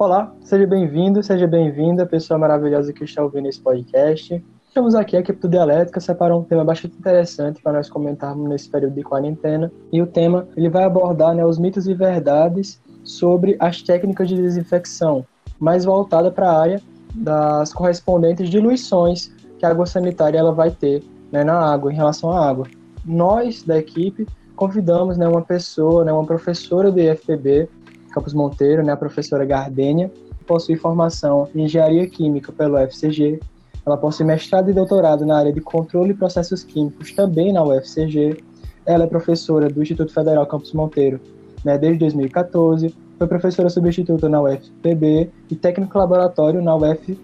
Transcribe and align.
Olá, 0.00 0.34
seja 0.40 0.66
bem-vindo, 0.66 1.22
seja 1.22 1.46
bem-vinda, 1.46 2.06
pessoa 2.06 2.38
maravilhosa 2.38 2.90
que 2.90 3.04
está 3.04 3.22
ouvindo 3.22 3.48
esse 3.48 3.60
podcast. 3.60 4.42
Estamos 4.66 4.94
aqui, 4.94 5.14
a 5.14 5.20
equipe 5.20 5.38
do 5.38 5.46
Dialética 5.46 6.00
separou 6.00 6.40
um 6.40 6.44
tema 6.44 6.64
bastante 6.64 6.96
interessante 6.96 7.60
para 7.60 7.74
nós 7.74 7.90
comentarmos 7.90 8.48
nesse 8.48 8.70
período 8.70 8.94
de 8.94 9.02
quarentena. 9.02 9.70
E 9.92 10.00
o 10.00 10.06
tema 10.06 10.48
ele 10.56 10.70
vai 10.70 10.84
abordar 10.84 11.34
né, 11.34 11.44
os 11.44 11.58
mitos 11.58 11.86
e 11.86 11.92
verdades 11.92 12.80
sobre 13.04 13.56
as 13.60 13.82
técnicas 13.82 14.28
de 14.28 14.36
desinfecção, 14.36 15.22
mais 15.58 15.84
voltada 15.84 16.30
para 16.30 16.50
a 16.50 16.58
área 16.58 16.80
das 17.14 17.72
correspondentes 17.74 18.48
diluições 18.48 19.30
que 19.58 19.66
a 19.66 19.68
água 19.68 19.84
sanitária 19.84 20.38
ela 20.38 20.52
vai 20.52 20.70
ter 20.70 21.04
né, 21.30 21.44
na 21.44 21.58
água, 21.58 21.92
em 21.92 21.96
relação 21.96 22.30
à 22.30 22.48
água. 22.48 22.66
Nós, 23.04 23.62
da 23.62 23.76
equipe, 23.76 24.26
convidamos 24.60 25.16
né, 25.16 25.26
uma 25.26 25.40
pessoa, 25.40 26.04
né, 26.04 26.12
uma 26.12 26.26
professora 26.26 26.92
do 26.92 27.00
IFPB, 27.00 27.66
Campos 28.12 28.34
Monteiro, 28.34 28.82
né, 28.82 28.92
a 28.92 28.96
professora 28.96 29.42
Gardênia, 29.46 30.12
possui 30.46 30.76
formação 30.76 31.48
em 31.54 31.62
Engenharia 31.62 32.06
Química 32.06 32.52
pelo 32.52 32.78
UFCG, 32.78 33.40
ela 33.86 33.96
possui 33.96 34.26
mestrado 34.26 34.68
e 34.70 34.74
doutorado 34.74 35.24
na 35.24 35.38
área 35.38 35.50
de 35.50 35.62
controle 35.62 36.10
e 36.10 36.14
processos 36.14 36.62
químicos 36.62 37.10
também 37.12 37.54
na 37.54 37.64
UFCG, 37.64 38.44
ela 38.84 39.04
é 39.04 39.06
professora 39.06 39.70
do 39.70 39.80
Instituto 39.80 40.12
Federal 40.12 40.44
Campos 40.44 40.74
Monteiro 40.74 41.18
né, 41.64 41.78
desde 41.78 42.00
2014, 42.00 42.94
foi 43.16 43.26
professora 43.26 43.70
substituta 43.70 44.28
na 44.28 44.42
UFPB 44.42 45.30
e 45.50 45.56
técnico 45.56 45.96
laboratório 45.96 46.60
na 46.60 46.76
UF, 46.76 47.18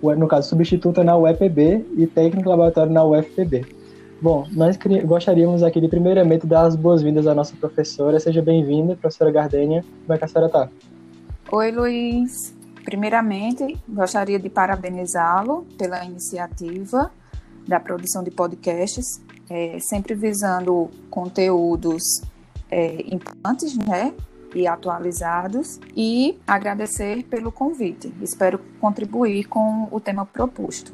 no 0.00 0.28
caso, 0.28 0.50
substituta 0.50 1.02
na 1.02 1.16
UEPB 1.16 1.84
e 1.96 2.06
técnico 2.06 2.48
laboratório 2.48 2.92
na 2.92 3.04
UFPB. 3.04 3.66
Bom, 4.20 4.46
nós 4.50 4.78
gostaríamos 5.04 5.62
aqui 5.62 5.78
de 5.78 5.88
primeiramente 5.88 6.46
dar 6.46 6.62
as 6.62 6.74
boas-vindas 6.74 7.26
à 7.26 7.34
nossa 7.34 7.54
professora. 7.54 8.18
Seja 8.18 8.40
bem-vinda, 8.40 8.96
professora 8.96 9.30
Gardênia. 9.30 9.84
Como 10.06 10.14
é 10.14 10.18
que 10.18 10.24
a 10.24 10.28
senhora 10.28 10.46
está? 10.46 10.70
Oi, 11.52 11.70
Luiz. 11.70 12.56
Primeiramente, 12.82 13.78
gostaria 13.86 14.38
de 14.38 14.48
parabenizá-lo 14.48 15.66
pela 15.76 16.02
iniciativa 16.02 17.10
da 17.68 17.78
produção 17.78 18.24
de 18.24 18.30
podcasts, 18.30 19.20
é, 19.50 19.78
sempre 19.80 20.14
visando 20.14 20.88
conteúdos 21.10 22.22
é, 22.70 23.02
importantes, 23.12 23.76
né, 23.76 24.14
e 24.54 24.66
atualizados, 24.66 25.78
e 25.94 26.38
agradecer 26.46 27.22
pelo 27.24 27.52
convite. 27.52 28.10
Espero 28.22 28.60
contribuir 28.80 29.44
com 29.44 29.88
o 29.90 30.00
tema 30.00 30.24
proposto. 30.24 30.90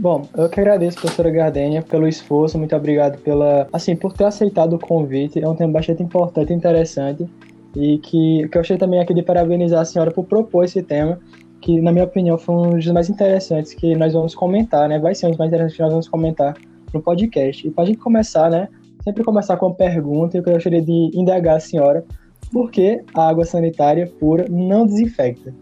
Bom, 0.00 0.26
eu 0.34 0.48
que 0.48 0.58
agradeço, 0.58 0.98
professora 0.98 1.28
Gardênia, 1.30 1.82
pelo 1.82 2.08
esforço, 2.08 2.56
muito 2.56 2.74
obrigado 2.74 3.18
pela, 3.18 3.68
assim, 3.70 3.94
por 3.94 4.14
ter 4.14 4.24
aceitado 4.24 4.72
o 4.72 4.78
convite. 4.78 5.38
É 5.38 5.46
um 5.46 5.54
tema 5.54 5.74
bastante 5.74 6.02
importante 6.02 6.54
e 6.54 6.56
interessante 6.56 7.28
e 7.76 7.98
que, 7.98 8.48
que 8.48 8.56
eu 8.56 8.62
achei 8.62 8.78
também 8.78 8.98
aqui 8.98 9.12
de 9.12 9.22
parabenizar 9.22 9.82
a 9.82 9.84
senhora 9.84 10.10
por 10.10 10.24
propor 10.24 10.64
esse 10.64 10.82
tema, 10.82 11.20
que 11.60 11.82
na 11.82 11.92
minha 11.92 12.06
opinião 12.06 12.38
foi 12.38 12.54
um 12.54 12.70
dos 12.70 12.86
mais 12.86 13.10
interessantes 13.10 13.74
que 13.74 13.94
nós 13.94 14.14
vamos 14.14 14.34
comentar, 14.34 14.88
né? 14.88 14.98
Vai 14.98 15.14
ser 15.14 15.26
um 15.26 15.30
dos 15.32 15.38
mais 15.38 15.50
interessantes 15.50 15.76
que 15.76 15.82
nós 15.82 15.92
vamos 15.92 16.08
comentar 16.08 16.56
no 16.94 17.02
podcast. 17.02 17.68
E 17.68 17.70
para 17.70 17.84
a 17.84 17.86
gente 17.86 17.98
começar, 17.98 18.50
né? 18.50 18.68
Sempre 19.04 19.22
começar 19.22 19.58
com 19.58 19.66
uma 19.66 19.74
pergunta, 19.74 20.34
eu 20.34 20.42
gostaria 20.42 20.80
de 20.80 21.10
indagar 21.12 21.56
a 21.56 21.60
senhora 21.60 22.06
por 22.50 22.70
que 22.70 23.02
a 23.12 23.28
água 23.28 23.44
sanitária 23.44 24.10
pura 24.18 24.46
não 24.48 24.86
desinfecta. 24.86 25.52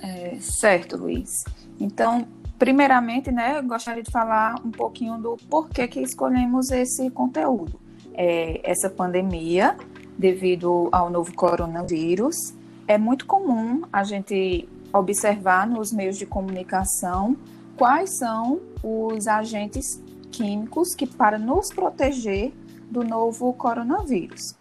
É, 0.00 0.36
certo, 0.38 0.96
Luiz. 0.96 1.44
Então, 1.80 2.24
Primeiramente, 2.62 3.32
né, 3.32 3.58
eu 3.58 3.64
gostaria 3.64 4.04
de 4.04 4.10
falar 4.12 4.54
um 4.64 4.70
pouquinho 4.70 5.18
do 5.18 5.36
porquê 5.50 5.88
que 5.88 6.00
escolhemos 6.00 6.70
esse 6.70 7.10
conteúdo. 7.10 7.80
É, 8.14 8.60
essa 8.62 8.88
pandemia, 8.88 9.76
devido 10.16 10.88
ao 10.92 11.10
novo 11.10 11.34
coronavírus, 11.34 12.36
é 12.86 12.96
muito 12.96 13.26
comum 13.26 13.82
a 13.92 14.04
gente 14.04 14.68
observar 14.92 15.66
nos 15.66 15.92
meios 15.92 16.16
de 16.16 16.24
comunicação 16.24 17.36
quais 17.76 18.16
são 18.16 18.60
os 18.80 19.26
agentes 19.26 20.00
químicos 20.30 20.94
que 20.94 21.04
para 21.04 21.40
nos 21.40 21.68
proteger 21.68 22.52
do 22.88 23.02
novo 23.02 23.52
coronavírus. 23.54 24.54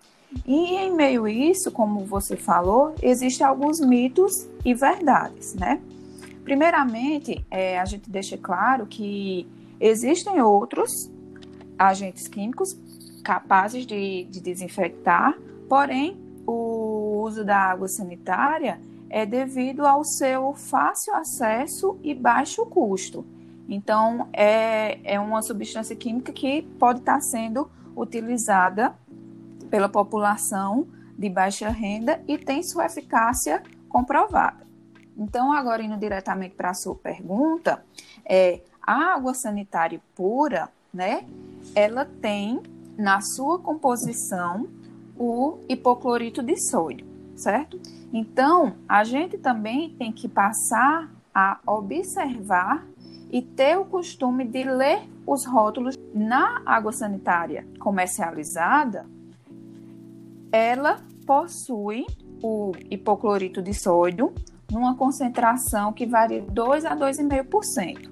E 0.48 0.76
em 0.76 0.92
meio 0.92 1.26
a 1.26 1.32
isso, 1.32 1.70
como 1.72 2.04
você 2.06 2.36
falou, 2.36 2.96
existem 3.00 3.46
alguns 3.46 3.80
mitos 3.80 4.50
e 4.66 4.74
verdades, 4.74 5.54
né? 5.54 5.80
Primeiramente, 6.52 7.46
é, 7.50 7.80
a 7.80 7.86
gente 7.86 8.10
deixa 8.10 8.38
claro 8.38 8.86
que 8.86 9.48
existem 9.80 10.42
outros 10.42 11.10
agentes 11.80 12.28
químicos 12.28 12.78
capazes 13.24 13.86
de, 13.86 14.26
de 14.26 14.42
desinfectar, 14.42 15.34
porém, 15.70 16.20
o 16.46 17.22
uso 17.24 17.46
da 17.46 17.56
água 17.58 17.88
sanitária 17.88 18.82
é 19.10 19.26
devido 19.26 19.86
ao 19.86 20.04
seu 20.04 20.54
fácil 20.54 21.16
acesso 21.16 21.98
e 22.04 22.14
baixo 22.14 22.66
custo. 22.66 23.26
Então, 23.70 24.28
é, 24.34 25.00
é 25.06 25.18
uma 25.22 25.42
substância 25.42 25.96
química 25.96 26.34
que 26.34 26.64
pode 26.78 27.00
estar 27.00 27.22
sendo 27.22 27.72
utilizada 27.96 28.94
pela 29.70 29.88
população 29.88 30.86
de 31.18 31.30
baixa 31.30 31.70
renda 31.70 32.22
e 32.28 32.38
tem 32.38 32.62
sua 32.62 32.88
eficácia 32.88 33.64
comprovada. 33.88 34.70
Então, 35.22 35.54
agora 35.54 35.84
indo 35.84 35.98
diretamente 35.98 36.56
para 36.56 36.72
a 36.72 36.74
sua 36.74 36.96
pergunta, 36.96 37.86
é, 38.26 38.62
a 38.82 39.14
água 39.14 39.36
sanitária 39.36 40.02
pura, 40.16 40.68
né, 40.92 41.24
ela 41.76 42.06
tem 42.06 42.60
na 42.98 43.22
sua 43.22 43.60
composição 43.60 44.68
o 45.16 45.60
hipoclorito 45.70 46.42
de 46.42 46.58
sódio, 46.58 47.06
certo? 47.36 47.80
Então, 48.12 48.74
a 48.90 49.04
gente 49.04 49.38
também 49.38 49.92
tem 49.92 50.12
que 50.12 50.28
passar 50.28 51.08
a 51.36 51.60
observar 51.68 52.84
e 53.32 53.44
ter 53.44 53.78
o 53.78 53.86
costume 53.86 54.44
de 54.44 54.64
ler 54.64 55.08
os 55.26 55.46
rótulos 55.46 55.96
na 56.16 56.64
água 56.66 56.92
sanitária 56.92 57.64
comercializada. 57.80 59.06
Ela 60.52 61.00
possui 61.28 62.08
o 62.42 62.72
hipoclorito 62.90 63.62
de 63.62 63.74
sódio 63.76 64.34
numa 64.72 64.96
concentração 64.96 65.92
que 65.92 66.06
varia 66.06 66.42
de 66.42 66.50
2 66.52 66.86
a 66.86 66.96
2,5%, 66.96 68.10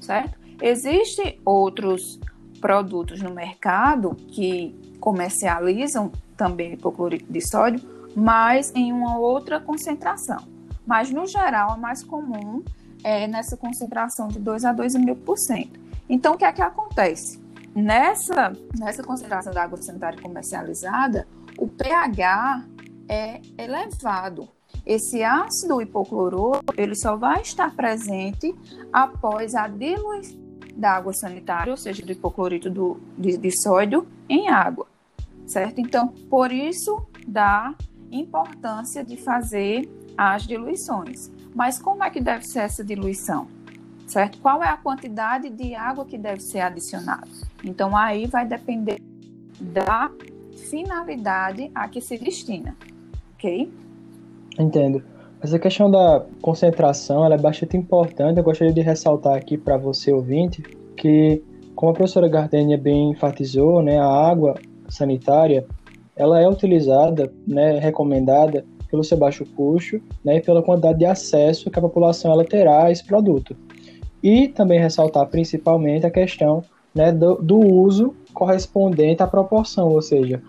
certo? 0.00 0.38
Existem 0.62 1.40
outros 1.44 2.20
produtos 2.60 3.20
no 3.20 3.30
mercado 3.30 4.14
que 4.14 4.78
comercializam 5.00 6.12
também 6.36 6.74
hipoclorito 6.74 7.30
de 7.32 7.40
sódio, 7.40 7.80
mas 8.14 8.72
em 8.74 8.92
uma 8.92 9.18
outra 9.18 9.58
concentração. 9.58 10.38
Mas, 10.86 11.10
no 11.10 11.26
geral, 11.26 11.72
a 11.72 11.76
mais 11.76 12.02
comum 12.02 12.62
é 13.02 13.26
nessa 13.26 13.56
concentração 13.56 14.28
de 14.28 14.38
2 14.38 14.64
a 14.64 14.74
2,5%. 14.74 15.70
Então, 16.08 16.34
o 16.34 16.38
que 16.38 16.44
é 16.44 16.52
que 16.52 16.62
acontece? 16.62 17.42
Nessa, 17.74 18.52
nessa 18.78 19.02
concentração 19.02 19.52
da 19.52 19.64
água 19.64 19.80
sanitária 19.82 20.20
comercializada, 20.20 21.26
o 21.58 21.66
pH 21.66 22.64
é 23.08 23.40
elevado, 23.58 24.48
esse 24.86 25.22
ácido 25.22 25.80
hipocloruro 25.80 26.60
ele 26.76 26.94
só 26.94 27.16
vai 27.16 27.40
estar 27.42 27.74
presente 27.74 28.54
após 28.92 29.54
a 29.54 29.66
diluição 29.66 30.44
da 30.76 30.92
água 30.92 31.12
sanitária, 31.12 31.70
ou 31.70 31.76
seja, 31.76 32.04
do 32.04 32.12
hipoclorito 32.12 32.68
do, 32.68 33.00
de, 33.16 33.36
de 33.36 33.62
sódio 33.62 34.06
em 34.28 34.48
água, 34.48 34.86
certo? 35.46 35.80
Então, 35.80 36.08
por 36.28 36.52
isso 36.52 37.06
da 37.26 37.74
importância 38.10 39.04
de 39.04 39.16
fazer 39.16 39.88
as 40.16 40.46
diluições. 40.46 41.30
Mas 41.54 41.78
como 41.78 42.02
é 42.02 42.10
que 42.10 42.20
deve 42.20 42.44
ser 42.44 42.60
essa 42.60 42.84
diluição? 42.84 43.46
Certo? 44.06 44.38
Qual 44.38 44.62
é 44.62 44.68
a 44.68 44.76
quantidade 44.76 45.48
de 45.48 45.74
água 45.74 46.04
que 46.04 46.18
deve 46.18 46.40
ser 46.40 46.60
adicionada? 46.60 47.28
Então, 47.62 47.96
aí 47.96 48.26
vai 48.26 48.46
depender 48.46 49.00
da 49.60 50.10
finalidade 50.68 51.70
a 51.74 51.88
que 51.88 52.00
se 52.00 52.18
destina, 52.18 52.76
ok? 53.34 53.72
Entendo. 54.58 55.02
Essa 55.42 55.58
questão 55.58 55.90
da 55.90 56.24
concentração 56.40 57.30
é 57.30 57.36
bastante 57.36 57.76
importante. 57.76 58.38
Eu 58.38 58.44
gostaria 58.44 58.72
de 58.72 58.80
ressaltar 58.80 59.34
aqui 59.34 59.58
para 59.58 59.76
você, 59.76 60.12
ouvinte, 60.12 60.62
que, 60.96 61.42
como 61.74 61.92
a 61.92 61.94
professora 61.94 62.28
Gardenia 62.28 62.78
bem 62.78 63.10
enfatizou, 63.10 63.82
né, 63.82 63.98
a 63.98 64.06
água 64.06 64.54
sanitária 64.88 65.66
ela 66.16 66.40
é 66.40 66.48
utilizada, 66.48 67.30
né, 67.46 67.78
recomendada 67.78 68.64
pelo 68.90 69.02
seu 69.02 69.18
baixo 69.18 69.44
custo 69.56 70.00
né, 70.24 70.36
e 70.36 70.40
pela 70.40 70.62
quantidade 70.62 71.00
de 71.00 71.04
acesso 71.04 71.70
que 71.70 71.78
a 71.78 71.82
população 71.82 72.30
ela 72.30 72.44
terá 72.44 72.84
a 72.84 72.92
esse 72.92 73.04
produto. 73.04 73.56
E 74.22 74.48
também 74.48 74.78
ressaltar 74.78 75.26
principalmente 75.26 76.06
a 76.06 76.10
questão 76.10 76.62
né, 76.94 77.10
do, 77.10 77.34
do 77.34 77.58
uso 77.58 78.14
correspondente 78.32 79.22
à 79.22 79.26
proporção, 79.26 79.88
ou 79.88 80.00
seja, 80.00 80.40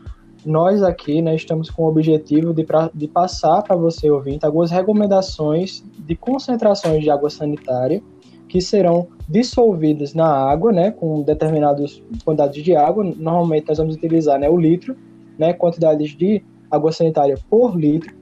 nós 0.46 0.84
aqui 0.84 1.22
né, 1.22 1.36
estamos 1.36 1.70
com 1.70 1.84
o 1.84 1.88
objetivo 1.88 2.54
de, 2.54 2.64
pra, 2.64 2.90
de 2.94 3.08
passar 3.08 3.62
para 3.64 3.76
você, 3.76 4.10
ouvinte, 4.10 4.46
algumas 4.46 4.72
recomendações 4.72 5.84
de 5.98 6.16
concentrações 6.16 7.04
de 7.04 7.10
água 7.10 7.30
sanitária 7.30 8.02
que 8.48 8.62
serão 8.62 9.08
dissolvidas 9.28 10.14
na 10.14 10.28
água, 10.28 10.72
né, 10.72 10.92
com 10.92 11.24
determinadas 11.24 12.02
quantidades 12.24 12.64
de 12.64 12.76
água. 12.76 13.04
Normalmente 13.04 13.68
nós 13.68 13.78
vamos 13.78 13.96
utilizar 13.96 14.40
né, 14.40 14.50
o 14.50 14.56
litro 14.56 14.96
né, 15.38 15.52
quantidades 15.54 16.16
de 16.16 16.44
água 16.70 16.92
sanitária 16.92 17.38
por 17.50 17.76
litro, 17.76 18.16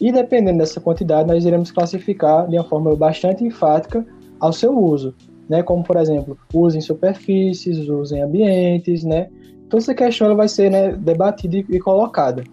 e 0.00 0.12
dependendo 0.12 0.58
dessa 0.58 0.80
quantidade, 0.80 1.28
nós 1.28 1.44
iremos 1.44 1.70
classificar 1.70 2.46
de 2.48 2.56
uma 2.56 2.64
forma 2.64 2.94
bastante 2.94 3.42
enfática 3.44 4.06
ao 4.38 4.52
seu 4.52 4.78
uso, 4.78 5.14
né, 5.48 5.62
como 5.62 5.82
por 5.82 5.96
exemplo, 5.96 6.36
uso 6.52 6.76
em 6.76 6.80
superfícies, 6.80 7.88
uso 7.88 8.14
em 8.14 8.22
ambientes, 8.22 9.04
né, 9.04 9.28
toda 9.68 9.82
essa 9.82 9.94
questão 9.94 10.26
ela 10.26 10.36
vai 10.36 10.48
ser 10.48 10.70
né, 10.70 10.92
debatida 10.92 11.56
e 11.56 11.78
colocada. 11.78 12.44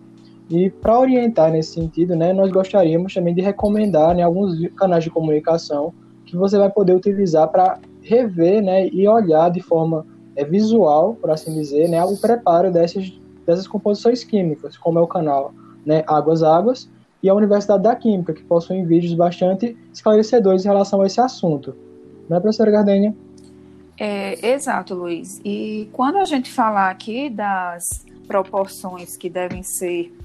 E 0.50 0.70
para 0.70 1.00
orientar 1.00 1.52
nesse 1.52 1.74
sentido, 1.74 2.16
né, 2.16 2.34
nós 2.34 2.52
gostaríamos 2.52 3.14
também 3.14 3.34
de 3.34 3.42
recomendar 3.42 4.16
né, 4.16 4.24
alguns 4.24 4.56
canais 4.76 5.04
de 5.04 5.10
comunicação 5.10 5.94
que 6.26 6.36
você 6.36 6.58
vai 6.58 6.70
poder 6.70 6.94
utilizar 6.94 7.48
para 7.48 7.80
rever 8.02 8.62
né, 8.62 8.88
e 8.88 9.08
olhar 9.08 9.50
de 9.50 9.62
forma 9.62 10.06
é, 10.36 10.44
visual, 10.44 11.16
por 11.16 11.32
assim 11.32 11.54
dizer, 11.54 11.88
né, 11.88 12.04
o 12.04 12.18
preparo 12.18 12.72
dessas, 12.72 13.12
dessas 13.46 13.68
composições 13.68 14.24
químicas, 14.24 14.78
como 14.78 15.00
é 15.00 15.02
o 15.02 15.08
canal 15.08 15.54
né, 15.86 16.04
Águas 16.08 16.44
Águas 16.44 16.90
e 17.22 17.30
a 17.30 17.34
Universidade 17.34 17.84
da 17.84 17.96
Química, 17.96 18.34
que 18.34 18.44
possuem 18.44 18.86
vídeos 18.86 19.14
bastante 19.14 19.78
esclarecedores 19.94 20.66
em 20.66 20.68
relação 20.68 21.02
a 21.02 21.06
esse 21.06 21.22
assunto. 21.22 21.76
Não 22.28 22.38
é, 22.38 22.40
professora 22.40 22.72
Gardênia? 22.72 23.16
É, 23.98 24.54
exato, 24.54 24.96
Luiz. 24.96 25.40
E 25.44 25.90
quando 25.94 26.18
a 26.18 26.26
gente 26.26 26.52
falar 26.52 26.90
aqui 26.90 27.30
das 27.30 28.06
proporções 28.28 29.16
que 29.16 29.30
devem 29.30 29.64
ser 29.64 30.16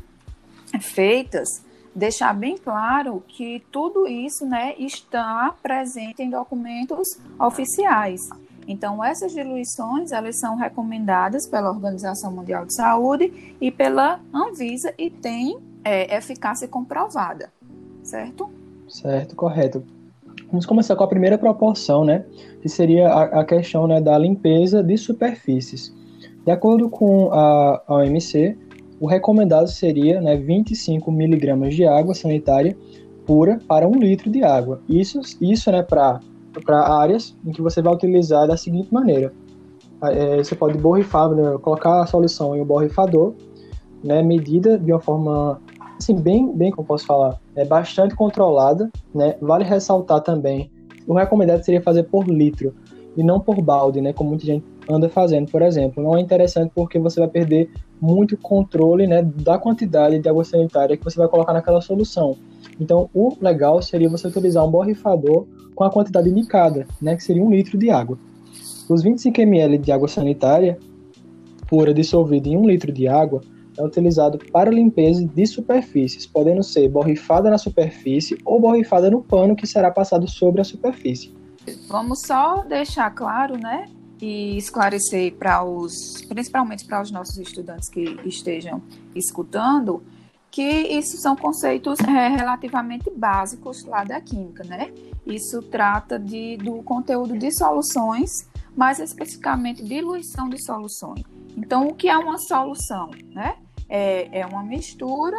feitas, 0.81 1.63
deixar 1.95 2.33
bem 2.33 2.57
claro 2.57 3.23
que 3.27 3.63
tudo 3.73 4.07
isso 4.07 4.47
né, 4.47 4.75
está 4.79 5.55
presente 5.63 6.23
em 6.23 6.31
documentos 6.31 7.19
oficiais. 7.39 8.29
Então, 8.67 9.03
essas 9.03 9.33
diluições, 9.33 10.13
elas 10.13 10.39
são 10.39 10.55
recomendadas 10.55 11.47
pela 11.47 11.71
Organização 11.71 12.31
Mundial 12.31 12.67
de 12.67 12.75
Saúde 12.75 13.55
e 13.59 13.71
pela 13.71 14.21
Anvisa 14.33 14.93
e 14.99 15.09
têm 15.09 15.59
é, 15.83 16.15
eficácia 16.15 16.69
comprovada, 16.69 17.51
certo? 18.03 18.51
Certo, 18.87 19.35
correto. 19.35 19.83
Vamos 20.51 20.65
começar 20.65 20.97
com 20.97 21.05
a 21.05 21.09
primeira 21.09 21.37
proporção, 21.37 22.05
né, 22.05 22.25
que 22.63 22.69
seria 22.69 23.09
a, 23.09 23.41
a 23.41 23.45
questão 23.45 23.87
né, 23.87 24.01
da 24.01 24.17
limpeza 24.17 24.83
de 24.83 24.97
superfícies. 24.97 25.95
De 26.45 26.51
acordo 26.51 26.89
com 26.89 27.31
a, 27.31 27.83
a 27.87 27.95
OMC, 27.97 28.57
o 28.99 29.07
recomendado 29.07 29.69
seria 29.69 30.21
né, 30.23 30.37
25 30.37 31.13
miligramas 31.13 31.75
de 31.75 31.85
água 31.85 32.15
sanitária 32.15 32.75
pura 33.27 33.61
para 33.69 33.87
um 33.87 33.95
litro 33.97 34.31
de 34.31 34.43
água. 34.43 34.81
Isso, 34.89 35.21
isso 35.39 35.71
né, 35.71 35.83
para 35.83 36.21
áreas 36.71 37.37
em 37.45 37.53
que 37.53 37.61
você 37.61 37.83
vai 37.83 37.93
utilizar 37.93 38.49
da 38.49 38.57
seguinte 38.57 38.93
maneira. 38.93 39.33
É, 40.03 40.39
você 40.39 40.55
pode 40.55 40.79
borrifar, 40.79 41.29
né, 41.29 41.59
colocar 41.61 42.03
a 42.03 42.07
solução 42.07 42.57
em 42.57 42.63
um 42.63 42.65
borrifador, 42.65 43.35
né, 44.03 44.23
medida 44.23 44.79
de 44.79 44.91
uma 44.91 45.01
forma 45.01 45.61
assim, 45.99 46.15
bem, 46.15 46.51
bem 46.53 46.71
como 46.71 46.87
posso 46.87 47.07
falar, 47.07 47.39
é 47.55 47.65
bastante 47.65 48.15
controlada, 48.15 48.91
né? 49.15 49.37
Vale 49.41 49.65
ressaltar 49.65 50.21
também, 50.21 50.71
o 51.07 51.15
recomendado 51.15 51.65
seria 51.65 51.81
fazer 51.81 52.05
por 52.05 52.29
litro 52.29 52.75
e 53.17 53.23
não 53.23 53.41
por 53.41 53.61
balde, 53.61 54.01
né? 54.01 54.13
Como 54.13 54.31
muita 54.31 54.45
gente 54.45 54.65
anda 54.89 55.09
fazendo, 55.09 55.51
por 55.51 55.63
exemplo. 55.63 56.03
Não 56.03 56.17
é 56.17 56.21
interessante 56.21 56.71
porque 56.75 56.99
você 56.99 57.21
vai 57.21 57.29
perder 57.29 57.71
muito 58.01 58.37
controle, 58.37 59.07
né, 59.07 59.23
da 59.23 59.59
quantidade 59.59 60.19
de 60.19 60.29
água 60.29 60.45
sanitária 60.45 60.97
que 60.97 61.05
você 61.05 61.19
vai 61.19 61.29
colocar 61.29 61.53
naquela 61.53 61.81
solução. 61.81 62.37
Então, 62.81 63.11
o 63.13 63.37
legal 63.41 63.83
seria 63.83 64.09
você 64.09 64.29
utilizar 64.29 64.65
um 64.65 64.71
borrifador 64.71 65.47
com 65.75 65.85
a 65.85 65.91
quantidade 65.91 66.29
indicada, 66.29 66.87
né, 67.03 67.17
que 67.17 67.25
seria 67.25 67.43
um 67.43 67.51
litro 67.51 67.77
de 67.77 67.91
água. 67.91 68.19
Os 68.89 69.03
25 69.03 69.41
ml 69.41 69.79
de 69.79 69.93
água 69.93 70.09
sanitária 70.09 70.79
pura 71.67 71.93
dissolvida 71.93 72.49
em 72.49 72.57
um 72.57 72.67
litro 72.67 72.93
de 72.93 73.07
água 73.07 73.41
é 73.79 73.85
utilizado 73.85 74.39
para 74.53 74.71
limpeza 74.71 75.25
de 75.25 75.47
superfícies, 75.47 76.27
podendo 76.27 76.63
ser 76.63 76.89
borrifada 76.89 77.49
na 77.49 77.57
superfície 77.57 78.37
ou 78.45 78.61
borrifada 78.61 79.11
no 79.11 79.23
pano 79.23 79.55
que 79.55 79.67
será 79.67 79.91
passado 79.91 80.29
sobre 80.29 80.61
a 80.61 80.65
superfície. 80.65 81.33
Vamos 81.89 82.23
só 82.27 82.65
deixar 82.65 83.11
claro, 83.11 83.57
né, 83.57 83.87
e 84.21 84.57
esclarecer 84.57 85.35
para 85.35 85.63
os, 85.65 86.23
principalmente 86.29 86.85
para 86.85 87.01
os 87.01 87.11
nossos 87.11 87.39
estudantes 87.39 87.89
que 87.89 88.19
estejam 88.25 88.83
escutando, 89.15 90.03
que 90.51 90.63
isso 90.63 91.19
são 91.19 91.37
conceitos 91.37 91.99
é, 92.01 92.29
relativamente 92.29 93.11
básicos 93.11 93.85
lá 93.85 94.03
da 94.03 94.21
química, 94.21 94.65
né? 94.65 94.91
Isso 95.27 95.63
trata 95.63 96.19
de, 96.19 96.57
do 96.57 96.83
conteúdo 96.83 97.37
de 97.37 97.53
soluções, 97.53 98.31
mais 98.75 98.99
especificamente 98.99 99.85
diluição 99.85 100.49
de 100.49 100.59
soluções. 100.65 101.23
Então, 101.57 101.89
o 101.89 101.95
que 101.95 102.09
é 102.09 102.17
uma 102.17 102.39
solução, 102.39 103.11
né? 103.33 103.57
É, 103.89 104.41
é 104.41 104.47
uma 104.47 104.63
mistura 104.63 105.37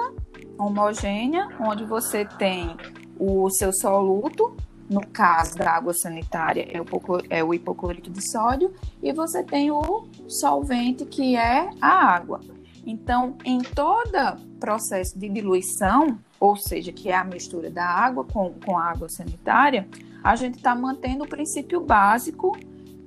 homogênea, 0.57 1.47
onde 1.59 1.85
você 1.85 2.25
tem 2.25 2.75
o 3.17 3.49
seu 3.49 3.71
soluto, 3.71 4.55
no 4.89 5.05
caso 5.05 5.55
da 5.55 5.71
água 5.71 5.93
sanitária 5.93 6.67
é 6.71 6.81
o, 6.81 6.85
é 7.29 7.43
o 7.43 7.53
hipoclorito 7.53 8.09
de 8.09 8.27
sódio, 8.31 8.73
e 9.03 9.13
você 9.13 9.43
tem 9.43 9.69
o 9.71 10.07
solvente, 10.27 11.05
que 11.05 11.35
é 11.35 11.69
a 11.79 11.87
água. 11.87 12.39
Então, 12.85 13.37
em 13.45 13.59
todo 13.59 14.41
processo 14.59 15.17
de 15.19 15.29
diluição, 15.29 16.17
ou 16.39 16.55
seja, 16.55 16.91
que 16.91 17.09
é 17.09 17.15
a 17.15 17.23
mistura 17.23 17.69
da 17.69 17.85
água 17.85 18.23
com, 18.23 18.53
com 18.65 18.77
a 18.77 18.85
água 18.85 19.07
sanitária, 19.09 19.87
a 20.23 20.35
gente 20.35 20.55
está 20.55 20.73
mantendo 20.73 21.23
o 21.23 21.27
princípio 21.27 21.81
básico, 21.81 22.57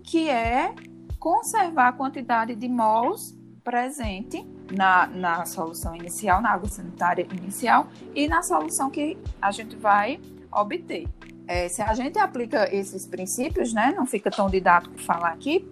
que 0.05 0.29
é 0.29 0.73
conservar 1.19 1.89
a 1.89 1.93
quantidade 1.93 2.55
de 2.55 2.69
mols 2.69 3.37
presente 3.65 4.47
na, 4.75 5.07
na 5.07 5.45
solução 5.45 5.95
inicial, 5.95 6.41
na 6.41 6.51
água 6.51 6.69
sanitária 6.69 7.27
inicial 7.33 7.87
e 8.15 8.27
na 8.27 8.43
solução 8.43 8.91
que 8.91 9.17
a 9.41 9.51
gente 9.51 9.77
vai 9.77 10.21
obter. 10.51 11.07
É, 11.47 11.69
se 11.69 11.83
a 11.83 11.93
gente 11.95 12.19
aplica 12.19 12.75
esses 12.75 13.07
princípios, 13.07 13.73
né, 13.73 13.93
não 13.97 14.07
fica 14.07 14.31
tão 14.31 14.49
didático 14.49 14.99
falar 15.01 15.31
aqui, 15.31 15.67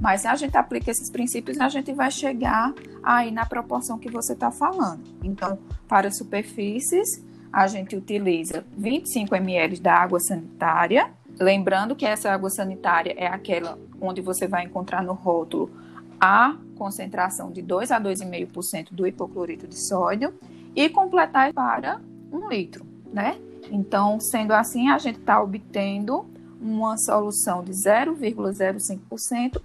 mas 0.00 0.22
se 0.22 0.28
a 0.28 0.34
gente 0.34 0.56
aplica 0.56 0.90
esses 0.90 1.08
princípios, 1.08 1.58
a 1.58 1.68
gente 1.68 1.92
vai 1.92 2.10
chegar 2.10 2.74
aí 3.02 3.30
na 3.30 3.46
proporção 3.46 3.98
que 3.98 4.10
você 4.10 4.32
está 4.32 4.50
falando. 4.50 5.02
Então, 5.22 5.58
para 5.88 6.10
superfícies, 6.10 7.24
a 7.52 7.66
gente 7.68 7.96
utiliza 7.96 8.64
25 8.76 9.34
ml 9.36 9.80
da 9.80 9.94
água 9.94 10.18
sanitária, 10.20 11.10
lembrando 11.38 11.94
que 11.94 12.04
essa 12.04 12.30
água 12.30 12.50
sanitária 12.50 13.14
é 13.16 13.26
aquela 13.26 13.78
onde 14.00 14.20
você 14.20 14.48
vai 14.48 14.64
encontrar 14.64 15.02
no 15.02 15.12
rótulo 15.12 15.70
a 16.20 16.56
concentração 16.76 17.50
de 17.50 17.62
2 17.62 17.90
a 17.90 18.00
2,5% 18.00 18.88
do 18.92 19.06
hipoclorito 19.06 19.66
de 19.66 19.76
sódio 19.76 20.34
e 20.74 20.88
completar 20.88 21.52
para 21.52 22.00
um 22.32 22.48
litro, 22.48 22.84
né? 23.12 23.36
Então, 23.70 24.20
sendo 24.20 24.52
assim, 24.52 24.88
a 24.88 24.98
gente 24.98 25.18
está 25.18 25.42
obtendo 25.42 26.26
uma 26.60 26.96
solução 26.96 27.62
de 27.62 27.72
0,05%. 27.72 29.60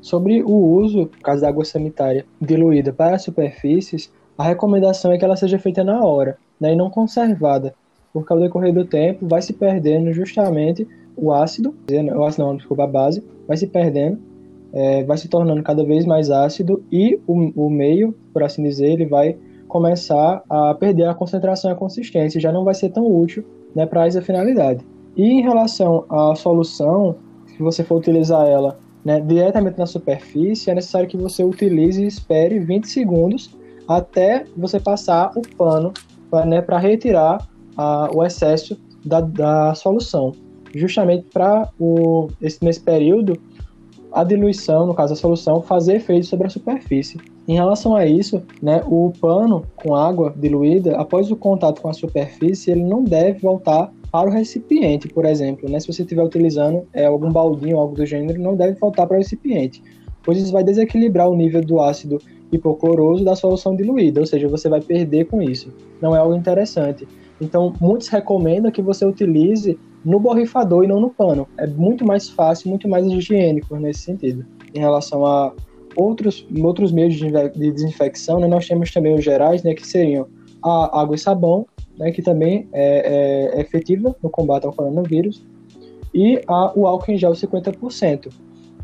Sobre 0.00 0.42
o 0.42 0.50
uso, 0.50 1.00
no 1.00 1.08
caso 1.08 1.42
da 1.42 1.48
água 1.48 1.64
sanitária 1.64 2.24
diluída 2.40 2.92
para 2.92 3.18
superfícies, 3.18 4.12
a 4.36 4.44
recomendação 4.44 5.10
é 5.10 5.18
que 5.18 5.24
ela 5.24 5.36
seja 5.36 5.58
feita 5.58 5.82
na 5.82 6.04
hora, 6.04 6.38
né, 6.60 6.72
e 6.72 6.76
não 6.76 6.88
conservada, 6.88 7.74
porque 8.12 8.32
ao 8.32 8.38
decorrer 8.38 8.72
do 8.72 8.84
tempo 8.84 9.26
vai 9.26 9.42
se 9.42 9.52
perdendo 9.52 10.12
justamente 10.12 10.86
o 11.16 11.32
ácido, 11.32 11.74
o 12.14 12.24
ácido 12.24 12.44
não, 12.44 12.56
desculpa, 12.56 12.84
a 12.84 12.86
base, 12.86 13.24
vai 13.46 13.56
se 13.56 13.66
perdendo 13.66 14.20
é, 14.72 15.02
vai 15.04 15.16
se 15.16 15.28
tornando 15.28 15.62
cada 15.62 15.84
vez 15.84 16.04
mais 16.04 16.30
ácido 16.30 16.82
e 16.90 17.20
o, 17.26 17.66
o 17.66 17.70
meio, 17.70 18.14
por 18.32 18.42
assim 18.42 18.62
dizer, 18.62 18.92
ele 18.92 19.06
vai 19.06 19.36
começar 19.66 20.42
a 20.48 20.74
perder 20.74 21.04
a 21.08 21.14
concentração 21.14 21.70
e 21.70 21.74
a 21.74 21.76
consistência, 21.76 22.40
já 22.40 22.50
não 22.50 22.64
vai 22.64 22.74
ser 22.74 22.90
tão 22.90 23.06
útil 23.06 23.44
né, 23.74 23.86
para 23.86 24.06
essa 24.06 24.22
finalidade. 24.22 24.84
E 25.16 25.24
em 25.24 25.42
relação 25.42 26.04
à 26.08 26.34
solução, 26.34 27.16
se 27.46 27.62
você 27.62 27.82
for 27.84 27.96
utilizar 27.96 28.46
ela 28.46 28.78
né, 29.04 29.20
diretamente 29.20 29.78
na 29.78 29.86
superfície, 29.86 30.70
é 30.70 30.74
necessário 30.74 31.08
que 31.08 31.16
você 31.16 31.44
utilize 31.44 32.02
e 32.02 32.06
espere 32.06 32.58
20 32.58 32.88
segundos 32.88 33.56
até 33.86 34.44
você 34.56 34.78
passar 34.78 35.32
o 35.36 35.42
pano 35.56 35.92
para 36.30 36.44
né, 36.44 36.64
retirar 36.80 37.46
a, 37.76 38.10
o 38.14 38.24
excesso 38.24 38.78
da, 39.04 39.20
da 39.20 39.74
solução. 39.74 40.32
Justamente 40.74 41.26
para 41.32 41.70
nesse 42.60 42.80
período 42.80 43.40
a 44.12 44.24
diluição, 44.24 44.86
no 44.86 44.94
caso 44.94 45.12
a 45.12 45.16
solução, 45.16 45.62
fazer 45.62 45.96
efeito 45.96 46.26
sobre 46.26 46.46
a 46.46 46.50
superfície. 46.50 47.18
Em 47.46 47.54
relação 47.54 47.94
a 47.94 48.06
isso, 48.06 48.42
né, 48.62 48.82
o 48.86 49.12
pano 49.20 49.64
com 49.76 49.94
água 49.94 50.34
diluída, 50.36 50.96
após 50.96 51.30
o 51.30 51.36
contato 51.36 51.80
com 51.80 51.88
a 51.88 51.92
superfície, 51.92 52.70
ele 52.70 52.84
não 52.84 53.02
deve 53.02 53.38
voltar 53.40 53.92
para 54.10 54.28
o 54.28 54.32
recipiente, 54.32 55.08
por 55.08 55.24
exemplo. 55.24 55.68
Né? 55.68 55.80
Se 55.80 55.86
você 55.86 56.02
estiver 56.02 56.22
utilizando 56.22 56.86
é, 56.92 57.06
algum 57.06 57.30
baldinho, 57.30 57.78
algo 57.78 57.94
do 57.94 58.06
gênero, 58.06 58.40
não 58.40 58.56
deve 58.56 58.78
voltar 58.78 59.06
para 59.06 59.16
o 59.16 59.18
recipiente, 59.18 59.82
pois 60.22 60.38
isso 60.38 60.52
vai 60.52 60.64
desequilibrar 60.64 61.28
o 61.28 61.36
nível 61.36 61.62
do 61.62 61.80
ácido 61.80 62.18
hipocloroso 62.50 63.24
da 63.24 63.36
solução 63.36 63.76
diluída, 63.76 64.20
ou 64.20 64.26
seja, 64.26 64.48
você 64.48 64.68
vai 64.68 64.80
perder 64.80 65.26
com 65.26 65.42
isso. 65.42 65.72
Não 66.00 66.16
é 66.16 66.18
algo 66.18 66.34
interessante. 66.34 67.06
Então, 67.40 67.72
muitos 67.80 68.08
recomendam 68.08 68.70
que 68.70 68.82
você 68.82 69.04
utilize 69.04 69.78
no 70.04 70.20
borrifador 70.20 70.84
e 70.84 70.86
não 70.86 71.00
no 71.00 71.10
pano. 71.10 71.46
É 71.56 71.66
muito 71.66 72.04
mais 72.04 72.28
fácil, 72.28 72.70
muito 72.70 72.88
mais 72.88 73.06
higiênico 73.06 73.76
nesse 73.76 74.00
sentido, 74.00 74.44
em 74.74 74.78
relação 74.78 75.24
a, 75.26 75.52
outros, 75.98 76.46
outros 76.62 76.92
meios 76.92 77.14
de, 77.14 77.30
de 77.30 77.72
desinfecção, 77.72 78.38
né, 78.38 78.46
nós 78.46 78.66
temos 78.66 78.90
também 78.92 79.14
os 79.14 79.24
gerais, 79.24 79.62
né, 79.62 79.74
que 79.74 79.86
seriam 79.86 80.26
a 80.62 81.00
água 81.00 81.16
e 81.16 81.18
sabão, 81.18 81.66
né, 81.98 82.12
que 82.12 82.22
também 82.22 82.68
é, 82.72 83.52
é, 83.54 83.58
é 83.58 83.60
efetiva 83.60 84.14
no 84.22 84.30
combate 84.30 84.64
ao 84.64 84.72
coronavírus, 84.72 85.44
e 86.14 86.40
a, 86.46 86.72
o 86.78 86.86
álcool 86.86 87.12
em 87.12 87.18
gel 87.18 87.32
50%, 87.32 88.32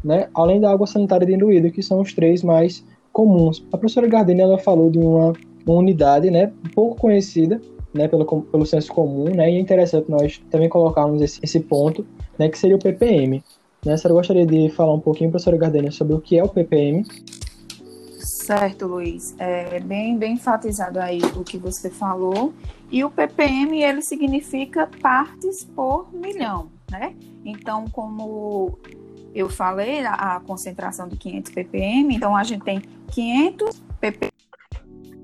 né, 0.03 0.29
além 0.35 0.61
da 0.61 0.71
água 0.71 0.87
sanitária 0.87 1.27
diluída, 1.27 1.71
que 1.71 1.83
são 1.83 2.01
os 2.01 2.13
três 2.13 2.43
mais 2.43 2.85
comuns. 3.13 3.65
A 3.73 3.79
professora 3.79 4.09
Gardini 4.09 4.41
ela 4.41 4.59
falou 4.59 4.91
de 4.91 4.99
uma, 4.99 5.33
uma 5.67 5.79
unidade 5.79 6.31
né, 6.31 6.53
pouco 6.75 6.97
conhecida 6.97 7.61
né, 7.95 8.09
pelo, 8.09 8.25
pelo 8.43 8.67
senso 8.67 8.93
comum, 8.93 9.25
né, 9.25 9.51
e 9.51 9.57
é 9.57 9.61
interessante 9.61 10.11
nós 10.11 10.43
também 10.51 10.69
colocarmos 10.69 11.23
esse, 11.23 11.39
esse 11.43 11.61
ponto, 11.61 12.05
né, 12.37 12.49
que 12.49 12.59
seria 12.59 12.77
o 12.77 12.79
ppm. 12.79 13.43
Né, 13.87 13.93
a 13.93 13.97
senhora 13.97 14.19
gostaria 14.19 14.45
de 14.45 14.69
falar 14.71 14.93
um 14.93 15.01
pouquinho, 15.01 15.31
professora 15.31 15.57
Gardenia, 15.57 15.93
sobre 15.93 16.15
o 16.15 16.21
que 16.21 16.37
é 16.37 16.43
o 16.43 16.49
ppm? 16.49 17.05
Certo, 18.19 18.87
Luiz. 18.87 19.35
É 19.39 19.81
bem, 19.81 20.19
bem 20.19 20.35
enfatizado 20.35 20.99
aí 20.99 21.21
o 21.35 21.43
que 21.43 21.57
você 21.57 21.89
falou. 21.89 22.53
E 22.91 23.03
o 23.03 23.11
ppm, 23.11 23.83
ele 23.83 24.03
significa 24.03 24.87
partes 25.01 25.65
por 25.65 26.13
milhão, 26.13 26.69
né? 26.91 27.15
Então, 27.43 27.87
como 27.91 28.79
eu 29.35 29.49
falei, 29.49 30.05
a, 30.05 30.37
a 30.37 30.41
concentração 30.41 31.09
de 31.09 31.17
500 31.17 31.53
ppm, 31.53 32.15
então 32.15 32.37
a 32.37 32.45
gente 32.45 32.63
tem 32.63 32.83
500 33.13 33.83
ppm 34.01 34.33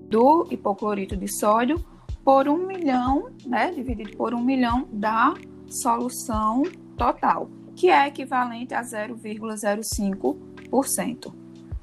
do 0.09 0.49
hipoclorito 0.51 1.17
de 1.17 1.29
sódio 1.29 1.83
por 2.31 2.49
um 2.49 2.65
milhão, 2.65 3.29
né, 3.45 3.73
dividido 3.75 4.17
por 4.17 4.33
um 4.33 4.41
milhão 4.41 4.87
da 4.93 5.35
solução 5.67 6.63
total, 6.97 7.51
que 7.75 7.91
é 7.91 8.07
equivalente 8.07 8.73
a 8.73 8.83
0,05%. 8.83 11.35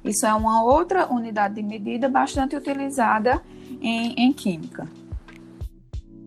Isso 0.02 0.24
é 0.24 0.32
uma 0.32 0.64
outra 0.64 1.12
unidade 1.12 1.56
de 1.56 1.62
medida 1.62 2.08
bastante 2.08 2.56
utilizada 2.56 3.42
em, 3.78 4.14
em 4.14 4.32
química. 4.32 4.88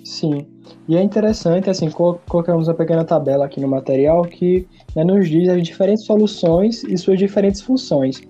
Sim, 0.04 0.46
e 0.88 0.96
é 0.96 1.02
interessante, 1.02 1.68
assim, 1.68 1.90
colocamos 1.90 2.68
uma 2.68 2.76
pequena 2.76 3.04
tabela 3.04 3.46
aqui 3.46 3.60
no 3.60 3.68
material 3.68 4.22
que 4.22 4.68
né, 4.96 5.04
nos 5.04 5.28
diz 5.28 5.50
as 5.50 5.64
diferentes 5.64 6.06
soluções 6.06 6.84
e 6.84 6.96
suas 6.96 7.18
diferentes 7.18 7.62
funções. 7.62 8.22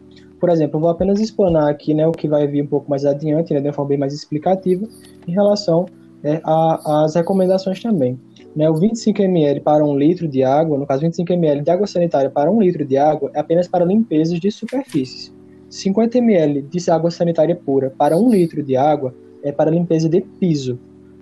Por 0.42 0.50
exemplo, 0.50 0.78
eu 0.78 0.82
vou 0.82 0.90
apenas 0.90 1.20
explanar 1.20 1.70
aqui 1.70 1.94
né, 1.94 2.08
o 2.08 2.12
que 2.12 2.28
vai 2.28 2.48
vir 2.48 2.64
um 2.64 2.68
pouco 2.68 2.90
mais 2.90 3.06
adiante, 3.06 3.54
né, 3.54 3.62
de 3.62 3.68
uma 3.68 3.74
forma 3.74 3.90
bem 3.90 3.98
mais 4.00 4.12
explicativa, 4.12 4.88
em 5.28 5.32
relação 5.32 5.86
né, 6.24 6.42
às 6.44 7.14
recomendações 7.14 7.80
também. 7.80 8.20
Né, 8.56 8.68
o 8.68 8.74
25 8.74 9.22
ml 9.22 9.60
para 9.60 9.86
um 9.86 9.96
litro 9.96 10.28
de 10.28 10.44
água, 10.44 10.80
no 10.80 10.88
caso 10.88 11.02
25 11.02 11.32
ml 11.32 11.62
de 11.62 11.70
água 11.70 11.86
sanitária 11.86 12.28
para 12.28 12.52
um 12.52 12.60
litro 12.60 12.84
de 12.84 12.98
água, 12.98 13.30
é 13.36 13.40
apenas 13.40 13.68
para 13.68 13.86
limpezas 13.86 14.40
de 14.40 14.50
superfícies. 14.50 15.32
50 15.70 16.18
ml 16.18 16.64
de 16.64 16.92
água 16.92 17.12
sanitária 17.12 17.56
pura 17.56 17.94
para 17.96 18.18
um 18.18 18.32
litro 18.32 18.64
de 18.64 18.76
água 18.76 19.14
é 19.44 19.52
para 19.52 19.70
limpeza 19.70 20.10
de 20.10 20.22
piso. 20.22 20.80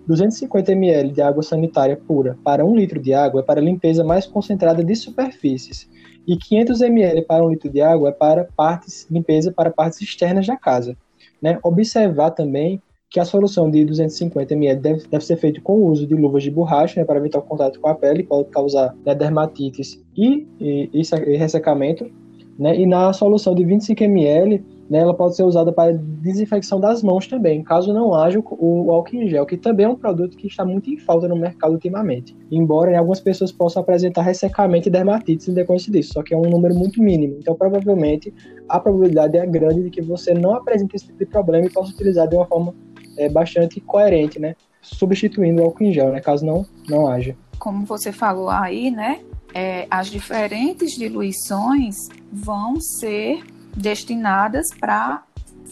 250 0.10 0.72
ml 0.72 1.12
de 1.12 1.22
água 1.22 1.44
sanitária 1.44 1.96
pura 1.96 2.36
para 2.44 2.66
um 2.66 2.75
litro 2.75 3.00
de 3.00 3.13
água 3.13 3.42
é 3.42 3.44
para 3.44 3.62
limpeza 3.62 4.04
mais 4.04 4.25
concentrada 4.25 4.84
de 4.84 4.96
superfícies 4.96 5.88
e 6.28 6.36
500 6.36 6.82
ml 6.82 7.22
para 7.22 7.46
um 7.46 7.51
litro 7.51 7.70
de 7.70 7.80
água 7.80 8.10
é 8.10 8.12
para 8.12 8.46
partes 8.58 9.06
limpeza 9.12 9.51
para 9.51 9.70
partes 9.70 10.01
externas 10.01 10.48
da 10.48 10.58
casa. 10.58 10.98
Né? 11.39 11.60
Observar 11.62 12.32
também 12.32 12.82
que 13.08 13.20
a 13.20 13.25
solução 13.25 13.70
de 13.70 13.86
250 13.86 14.51
ml 14.56 14.80
deve, 14.82 15.08
deve 15.08 15.24
ser 15.24 15.38
feita 15.38 15.62
com 15.62 15.74
o 15.74 15.86
uso 15.86 16.08
de 16.08 16.16
luvas 16.16 16.42
de 16.42 16.50
borracha 16.50 17.00
né, 17.00 17.06
para 17.06 17.20
evitar 17.20 17.38
o 17.38 17.44
contato 17.44 17.80
com 17.80 17.88
a 17.88 17.94
pele, 17.94 18.24
pode 18.24 18.50
causar 18.50 18.96
né, 19.06 19.13
dermatites 19.13 20.04
e, 20.18 20.48
e, 20.60 20.89
e 20.92 21.38
ressecamento. 21.38 22.10
Né? 22.58 22.80
E 22.80 22.86
na 22.88 23.13
solução 23.13 23.54
de 23.54 23.63
25 23.63 24.04
ml 24.04 24.63
né, 24.89 25.00
ela 25.00 25.13
pode 25.13 25.36
ser 25.36 25.43
usada 25.43 25.72
para 25.72 25.93
desinfecção 25.93 26.79
das 26.79 27.03
mãos 27.03 27.27
também, 27.27 27.63
caso 27.63 27.93
não 27.93 28.13
haja 28.13 28.39
o, 28.39 28.91
álcool 28.91 29.15
em 29.15 29.29
gel, 29.29 29.46
que 29.46 29.55
também 29.55 29.86
é 29.86 29.89
um 29.89 29.96
produto 29.96 30.36
que 30.36 30.48
está 30.48 30.65
muito 30.65 30.89
em 30.89 30.98
falta 30.98 31.27
no 31.27 31.36
mercado 31.36 31.74
ultimamente. 31.74 32.36
Embora 32.51 32.91
né, 32.91 32.98
algumas 32.98 33.19
pessoas 33.19 33.51
possam 33.51 33.84
apresentar 33.84 34.24
ressecamento 34.24 34.88
e 34.88 34.91
dermatite 34.91 35.51
em 35.51 35.53
decorrência 35.53 35.91
disso, 35.91 36.13
só 36.13 36.24
que 36.24 36.34
é 36.34 36.38
um 36.38 36.50
número 36.50 36.74
muito 36.74 37.01
mínimo. 37.03 37.38
Então, 37.39 37.53
provavelmente, 37.53 38.34
a 38.67 38.79
probabilidade 38.79 39.38
é 39.38 39.46
grande 39.46 39.84
de 39.84 39.89
que 39.91 40.01
você 40.01 40.34
não 40.34 40.55
apresente 40.55 40.96
esse 40.96 41.05
tipo 41.05 41.19
de 41.19 41.25
problema 41.25 41.67
e 41.67 41.69
possa 41.69 41.91
utilizar 41.91 42.27
de 42.27 42.36
uma 42.36 42.46
forma 42.48 42.74
é, 43.17 43.29
bastante 43.29 43.79
coerente, 43.79 44.39
né? 44.39 44.55
Substituindo 44.81 45.62
o 45.62 45.65
álcool 45.65 45.84
em 45.84 45.93
gel, 45.93 46.12
né? 46.12 46.19
Caso 46.19 46.46
não, 46.46 46.65
não 46.88 47.08
haja. 47.08 47.36
Como 47.60 47.86
você 47.86 48.12
falou 48.12 48.50
aí, 48.50 48.89
né? 48.89 49.19
É, 49.53 49.86
as 49.89 50.08
diferentes 50.08 50.93
diluições 50.96 51.96
vão 52.31 52.79
ser 52.79 53.43
destinadas 53.80 54.68
para 54.80 55.24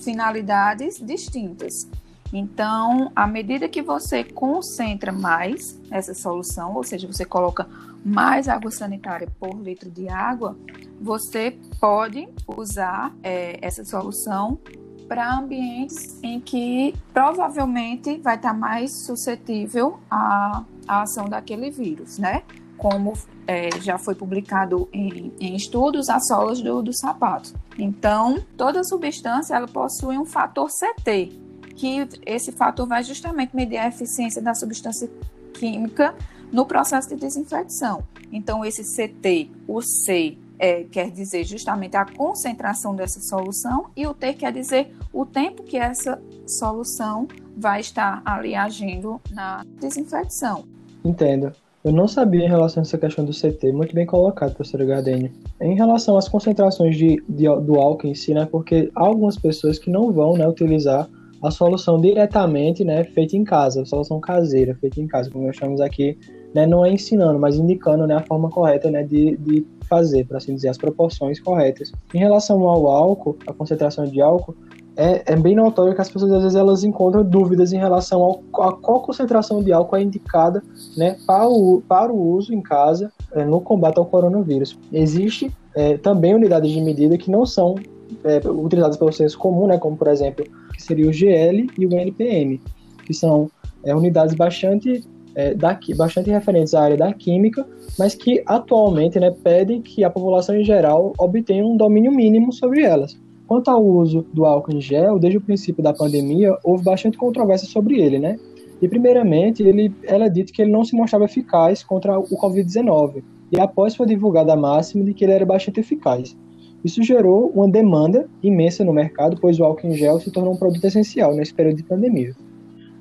finalidades 0.04 0.98
distintas. 1.00 1.88
Então, 2.32 3.12
à 3.16 3.26
medida 3.26 3.70
que 3.70 3.82
você 3.82 4.24
concentra 4.24 5.12
mais 5.12 5.80
essa 5.92 6.14
solução, 6.14 6.76
ou 6.76 6.84
seja, 6.84 7.08
você 7.08 7.24
coloca 7.24 7.68
mais 8.04 8.48
água 8.48 8.72
sanitária 8.72 9.28
por 9.40 9.54
litro 9.62 9.90
de 9.90 10.10
água, 10.10 10.58
você 11.00 11.58
pode 11.80 12.28
usar 12.48 13.14
é, 13.24 13.58
essa 13.62 13.84
solução 13.86 14.60
para 15.08 15.38
ambientes 15.38 16.22
em 16.22 16.40
que 16.40 16.94
provavelmente 17.14 18.18
vai 18.18 18.36
estar 18.36 18.54
mais 18.54 19.06
suscetível 19.06 20.00
à, 20.12 20.66
à 20.86 21.04
ação 21.04 21.30
daquele 21.30 21.72
vírus, 21.72 22.18
né? 22.18 22.44
Como 22.78 23.14
é, 23.48 23.70
já 23.82 23.98
foi 23.98 24.14
publicado 24.14 24.90
em, 24.92 25.32
em, 25.40 25.56
estudos, 25.56 26.10
as 26.10 26.28
solas 26.28 26.62
do, 26.62 26.82
do 26.82 26.94
sapato. 26.94 27.54
Então, 27.78 28.44
toda 28.58 28.84
substância 28.84 29.56
ela 29.56 29.68
possui 29.68 30.18
um 30.18 30.26
fator 30.26 30.68
CT, 30.70 31.32
que 31.76 32.08
esse 32.26 32.52
fator 32.52 32.86
vai 32.86 33.04
justamente 33.04 33.56
medir 33.56 33.78
a 33.78 33.88
eficiência 33.88 34.42
da 34.42 34.54
substância 34.54 35.10
química 35.54 36.14
no 36.52 36.66
processo 36.66 37.10
de 37.10 37.16
desinfecção. 37.16 38.04
Então, 38.32 38.66
esse 38.66 38.84
CT, 38.84 39.50
o 39.68 39.82
C, 39.82 40.38
é, 40.60 40.84
quer 40.84 41.12
dizer 41.12 41.44
justamente 41.46 41.96
a 41.96 42.06
concentração 42.06 42.96
dessa 42.96 43.20
solução 43.22 43.88
e 43.96 44.08
o 44.08 44.14
T 44.14 44.34
quer 44.34 44.52
dizer 44.52 44.92
o 45.14 45.26
tempo 45.26 45.64
que 45.64 45.78
essa 45.78 46.22
solução 46.48 47.28
vai 47.56 47.80
estar 47.80 48.22
ali 48.26 48.56
agindo 48.56 49.22
na 49.32 49.64
desinfecção. 49.80 50.66
Entendo. 51.06 51.54
Eu 51.88 51.94
não 51.94 52.06
sabia 52.06 52.44
em 52.44 52.50
relação 52.50 52.82
a 52.82 52.86
essa 52.86 52.98
questão 52.98 53.24
do 53.24 53.32
CT, 53.32 53.72
muito 53.72 53.96
bem 53.96 54.06
colocado, 54.06 54.54
professora 54.54 54.84
Gardeni. 54.84 55.32
Em 55.62 55.74
relação 55.74 56.18
às 56.18 56.28
concentrações 56.28 56.98
de, 56.98 57.24
de, 57.30 57.44
do 57.62 57.76
álcool 57.80 58.08
em 58.08 58.14
si, 58.14 58.34
né, 58.34 58.46
porque 58.46 58.92
há 58.94 59.06
algumas 59.06 59.38
pessoas 59.38 59.80
que 59.80 59.90
não 59.90 60.12
vão 60.12 60.34
né, 60.34 60.46
utilizar 60.46 61.08
a 61.42 61.50
solução 61.50 61.98
diretamente 61.98 62.84
né, 62.84 63.06
feita 63.06 63.38
em 63.38 63.46
casa, 63.46 63.84
a 63.84 63.86
solução 63.86 64.20
caseira 64.20 64.76
feita 64.76 65.00
em 65.00 65.08
casa, 65.08 65.32
como 65.32 65.48
nós 65.48 65.56
chamamos 65.56 65.80
aqui, 65.80 66.18
né, 66.54 66.68
não 66.68 66.86
é 66.86 66.92
ensinando, 66.92 67.40
mas 67.40 67.56
indicando 67.56 68.06
né, 68.06 68.16
a 68.16 68.22
forma 68.22 68.50
correta 68.50 68.92
né, 68.92 69.02
de, 69.04 69.38
de 69.38 69.66
fazer, 69.88 70.26
para 70.26 70.40
assim 70.40 70.56
dizer, 70.56 70.68
as 70.68 70.78
proporções 70.78 71.40
corretas. 71.40 71.94
Em 72.14 72.20
relação 72.20 72.68
ao 72.68 72.88
álcool, 72.88 73.38
a 73.48 73.54
concentração 73.54 74.04
de 74.04 74.20
álcool, 74.20 74.58
é, 74.98 75.22
é, 75.28 75.36
bem 75.36 75.56
notório 75.56 75.94
que 75.94 76.02
as 76.02 76.10
pessoas 76.10 76.32
às 76.32 76.42
vezes 76.42 76.56
elas 76.56 76.84
encontram 76.84 77.24
dúvidas 77.24 77.72
em 77.72 77.78
relação 77.78 78.24
ao, 78.24 78.44
a 78.68 78.74
qual 78.74 79.00
concentração 79.02 79.62
de 79.62 79.72
álcool 79.72 79.98
é 79.98 80.02
indicada 80.02 80.64
né, 80.98 81.16
para, 81.28 81.48
o, 81.48 81.84
para 81.88 82.12
o 82.12 82.20
uso 82.32 82.52
em 82.52 82.62
casa 82.62 83.14
é, 83.32 83.46
no 83.46 83.62
combate 83.62 84.00
ao 84.00 84.06
coronavírus. 84.08 84.78
Existe 84.92 85.52
é, 85.76 85.98
também 85.98 86.34
unidades 86.34 86.72
de 86.72 86.82
medida 86.82 87.16
que 87.16 87.30
não 87.30 87.46
são 87.46 87.76
é, 88.24 88.42
utilizadas 88.50 88.98
pelo 88.98 89.14
senso 89.14 89.38
comum, 89.38 89.68
né, 89.68 89.78
como 89.78 89.96
por 89.96 90.08
exemplo, 90.08 90.44
que 90.74 90.82
seria 90.82 91.08
o 91.08 91.14
GL 91.14 91.70
e 91.78 91.86
o 91.86 91.94
NPM, 91.94 92.60
que 93.06 93.14
são 93.14 93.52
é, 93.84 93.96
unidades 93.96 94.34
bastante 94.34 95.08
é, 95.36 95.54
daqui, 95.54 95.94
bastante 95.94 96.32
referentes 96.32 96.74
à 96.74 96.82
área 96.82 96.98
da 96.98 97.14
química, 97.14 97.64
mas 98.00 98.16
que 98.16 98.42
atualmente 98.48 99.20
né, 99.20 99.30
pedem 99.44 99.80
que 99.80 100.04
a 100.04 100.10
população 100.10 100.56
em 100.56 100.64
geral 100.64 101.14
obtenha 101.20 101.64
um 101.64 101.78
domínio 101.78 102.12
mínimo 102.12 102.52
sobre 102.52 102.82
elas. 102.82 103.16
Quanto 103.48 103.70
ao 103.70 103.84
uso 103.84 104.26
do 104.34 104.46
álcool 104.46 104.76
em 104.76 104.82
gel, 104.82 105.18
desde 105.18 105.38
o 105.38 105.42
princípio 105.42 105.82
da 105.82 105.94
pandemia, 105.94 106.58
houve 106.64 106.84
bastante 106.84 107.18
controvérsia 107.18 107.68
sobre 107.68 108.02
ele, 108.02 108.20
né? 108.20 108.38
E, 108.82 108.88
primeiramente, 108.88 109.64
ele, 109.64 109.92
ela 110.04 110.26
é 110.26 110.30
dito 110.30 110.52
que 110.52 110.62
ele 110.62 110.72
não 110.72 110.84
se 110.84 110.96
mostrava 110.96 111.26
eficaz 111.26 111.82
contra 111.84 112.20
o 112.20 112.26
Covid-19, 112.26 113.24
e 113.52 113.60
após 113.60 113.96
foi 113.96 114.06
divulgada 114.06 114.54
a 114.54 114.58
máxima 114.58 115.04
de 115.06 115.14
que 115.14 115.24
ele 115.24 115.32
era 115.32 115.46
bastante 115.46 115.80
eficaz. 115.80 116.38
Isso 116.84 117.02
gerou 117.02 117.52
uma 117.56 117.68
demanda 117.68 118.30
imensa 118.44 118.84
no 118.84 118.94
mercado, 118.94 119.38
pois 119.40 119.60
o 119.60 119.64
álcool 119.64 119.88
em 119.88 119.96
gel 119.96 120.20
se 120.20 120.30
tornou 120.30 120.54
um 120.54 120.58
produto 120.58 120.84
essencial 120.84 121.34
nesse 121.34 121.54
período 121.54 121.78
de 121.78 121.84
pandemia. 121.84 122.36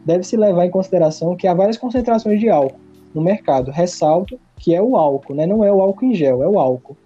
Deve-se 0.05 0.37
levar 0.37 0.65
em 0.65 0.71
consideração 0.71 1.37
que 1.37 1.47
há 1.47 1.53
várias 1.53 1.77
concentrações 1.77 2.41
de 2.41 2.49
álcool 2.49 2.81
no 3.13 3.21
mercado. 3.21 3.71
Ressalto 3.71 4.39
que 4.57 4.75
é 4.75 4.81
o 4.81 4.97
álcool, 4.97 5.35
né? 5.35 5.47
não 5.47 5.63
é 5.63 5.73
o 5.73 5.81
álcool 5.81 6.07
em 6.07 6.15
gel, 6.15 6.43
é 6.43 6.49
o 6.49 6.59
álcool. 6.59 6.97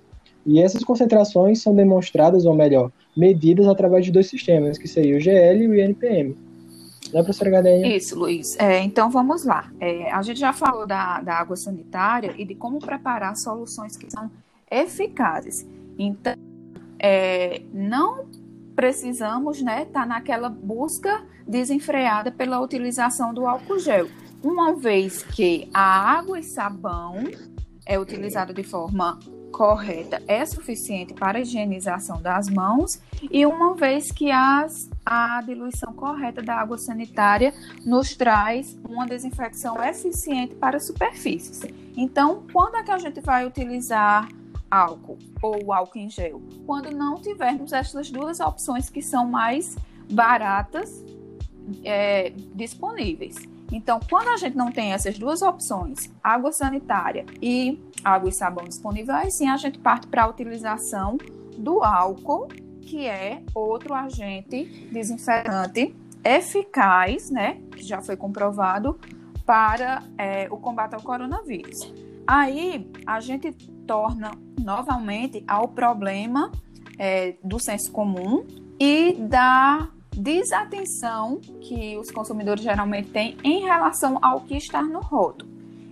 E 0.46 0.60
essas 0.60 0.82
concentrações 0.82 1.60
são 1.60 1.74
demonstradas, 1.74 2.46
ou 2.46 2.54
melhor, 2.54 2.90
medidas 3.16 3.66
através 3.66 4.04
de 4.04 4.12
dois 4.12 4.28
sistemas, 4.28 4.78
que 4.78 4.88
seria 4.88 5.16
o 5.16 5.20
GL 5.20 5.62
e 5.62 5.68
o 5.68 5.74
INPM. 5.74 6.36
Né, 7.12 7.22
professora 7.22 7.50
Gadenha? 7.50 7.96
Isso, 7.96 8.18
Luiz. 8.18 8.56
É, 8.58 8.80
então 8.80 9.10
vamos 9.10 9.44
lá. 9.44 9.70
É, 9.80 10.10
a 10.12 10.22
gente 10.22 10.38
já 10.38 10.52
falou 10.52 10.86
da, 10.86 11.20
da 11.20 11.34
água 11.34 11.56
sanitária 11.56 12.34
e 12.38 12.44
de 12.44 12.54
como 12.54 12.78
preparar 12.78 13.36
soluções 13.36 13.96
que 13.96 14.10
são 14.10 14.30
eficazes. 14.70 15.66
Então, 15.98 16.34
é, 16.98 17.62
não 17.72 18.26
precisamos, 18.76 19.60
né, 19.60 19.82
estar 19.82 20.00
tá 20.00 20.06
naquela 20.06 20.48
busca 20.48 21.22
desenfreada 21.46 22.30
pela 22.30 22.60
utilização 22.60 23.34
do 23.34 23.46
álcool 23.46 23.78
gel. 23.78 24.06
Uma 24.42 24.74
vez 24.74 25.22
que 25.22 25.68
a 25.74 25.80
água 25.80 26.38
e 26.38 26.42
sabão 26.42 27.24
é 27.84 27.98
utilizada 27.98 28.54
de 28.54 28.62
forma 28.62 29.18
correta 29.50 30.22
é 30.26 30.44
suficiente 30.44 31.12
para 31.14 31.38
a 31.38 31.40
higienização 31.40 32.20
das 32.20 32.48
mãos 32.48 33.00
e 33.30 33.44
uma 33.44 33.74
vez 33.74 34.10
que 34.10 34.30
as, 34.30 34.88
a 35.04 35.42
diluição 35.42 35.92
correta 35.92 36.42
da 36.42 36.56
água 36.56 36.78
sanitária 36.78 37.52
nos 37.84 38.14
traz 38.14 38.78
uma 38.88 39.06
desinfecção 39.06 39.82
eficiente 39.82 40.54
para 40.54 40.80
superfícies. 40.80 41.62
Então, 41.96 42.44
quando 42.52 42.76
é 42.76 42.82
que 42.82 42.90
a 42.90 42.98
gente 42.98 43.20
vai 43.20 43.46
utilizar 43.46 44.28
álcool 44.70 45.18
ou 45.42 45.72
álcool 45.72 45.98
em 45.98 46.08
gel? 46.08 46.40
Quando 46.66 46.90
não 46.90 47.20
tivermos 47.20 47.72
essas 47.72 48.10
duas 48.10 48.40
opções 48.40 48.88
que 48.88 49.02
são 49.02 49.26
mais 49.26 49.76
baratas 50.10 51.04
é, 51.84 52.32
disponíveis. 52.54 53.36
Então, 53.72 54.00
quando 54.08 54.28
a 54.28 54.36
gente 54.36 54.56
não 54.56 54.72
tem 54.72 54.92
essas 54.92 55.16
duas 55.16 55.42
opções, 55.42 56.10
água 56.22 56.50
sanitária 56.50 57.24
e 57.40 57.78
água 58.04 58.28
e 58.28 58.32
sabão 58.32 58.64
disponível, 58.64 59.14
aí 59.14 59.30
sim 59.30 59.48
a 59.48 59.56
gente 59.56 59.78
parte 59.78 60.06
para 60.06 60.24
a 60.24 60.28
utilização 60.28 61.18
do 61.56 61.82
álcool, 61.82 62.48
que 62.80 63.06
é 63.06 63.42
outro 63.54 63.94
agente 63.94 64.88
desinfetante 64.90 65.94
eficaz, 66.24 67.30
né, 67.30 67.60
que 67.72 67.82
já 67.82 68.00
foi 68.00 68.16
comprovado 68.16 68.98
para 69.46 70.02
é, 70.18 70.48
o 70.50 70.56
combate 70.56 70.94
ao 70.94 71.02
coronavírus. 71.02 71.92
Aí 72.26 72.90
a 73.06 73.20
gente 73.20 73.52
torna 73.86 74.32
novamente 74.58 75.42
ao 75.48 75.68
problema 75.68 76.52
é, 76.98 77.36
do 77.42 77.58
senso 77.58 77.90
comum 77.90 78.46
e 78.78 79.14
da 79.14 79.88
desatenção 80.16 81.40
que 81.60 81.96
os 81.96 82.10
consumidores 82.10 82.62
geralmente 82.62 83.10
têm 83.10 83.36
em 83.42 83.62
relação 83.62 84.18
ao 84.22 84.42
que 84.42 84.56
está 84.56 84.82
no 84.82 85.00
rótulo. 85.00 85.49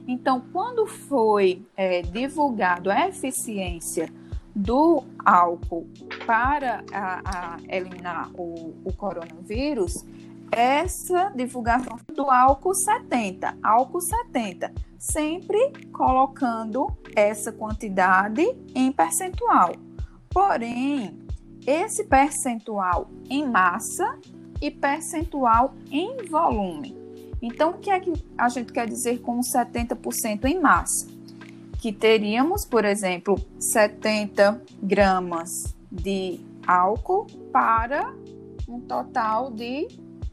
Então, 0.09 0.43
quando 0.51 0.87
foi 0.87 1.63
é, 1.77 2.01
divulgado 2.01 2.91
a 2.91 3.09
eficiência 3.09 4.11
do 4.57 5.05
álcool 5.23 5.87
para 6.25 6.83
a, 6.91 7.21
a 7.25 7.59
eliminar 7.69 8.31
o, 8.35 8.75
o, 8.87 8.93
coronavírus, 8.97 10.07
essa 10.51 11.31
divulgação 11.37 11.99
do 12.15 12.31
álcool 12.31 12.75
70, 12.75 13.59
álcool 13.63 14.01
70, 14.01 14.73
sempre 14.99 15.73
colocando 15.93 16.87
essa 17.15 17.53
quantidade 17.53 18.43
em 18.75 18.91
percentual. 18.91 19.73
Porém, 20.31 21.19
esse 21.67 22.05
percentual 22.05 23.11
em 23.29 23.47
massa 23.47 24.19
e 24.59 24.71
percentual 24.71 25.75
em 25.91 26.17
volume. 26.29 26.98
Então, 27.41 27.71
o 27.71 27.75
que 27.75 27.91
é 27.91 28.01
que 28.01 28.13
a 28.37 28.49
gente 28.49 28.73
quer 28.73 28.87
dizer 28.87 29.21
com 29.21 29.41
70% 29.41 30.45
em 30.45 30.61
massa? 30.61 31.07
Que 31.81 31.93
teríamos, 31.93 32.65
por 32.65 32.85
exemplo, 32.85 33.41
70 33.59 34.61
gramas 34.83 35.77
de 35.91 36.41
álcool 36.67 37.27
para 37.53 38.13
um 38.69 38.81
total 38.81 39.51
de 39.51 39.87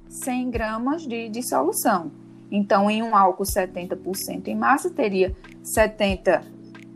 100 0.10 0.50
gramas 0.50 1.08
de 1.08 1.30
dissolução. 1.30 2.12
Então, 2.52 2.90
em 2.90 3.04
um 3.04 3.16
álcool 3.16 3.44
70% 3.44 4.48
em 4.48 4.56
massa, 4.56 4.90
teria 4.90 5.36
70 5.64 6.42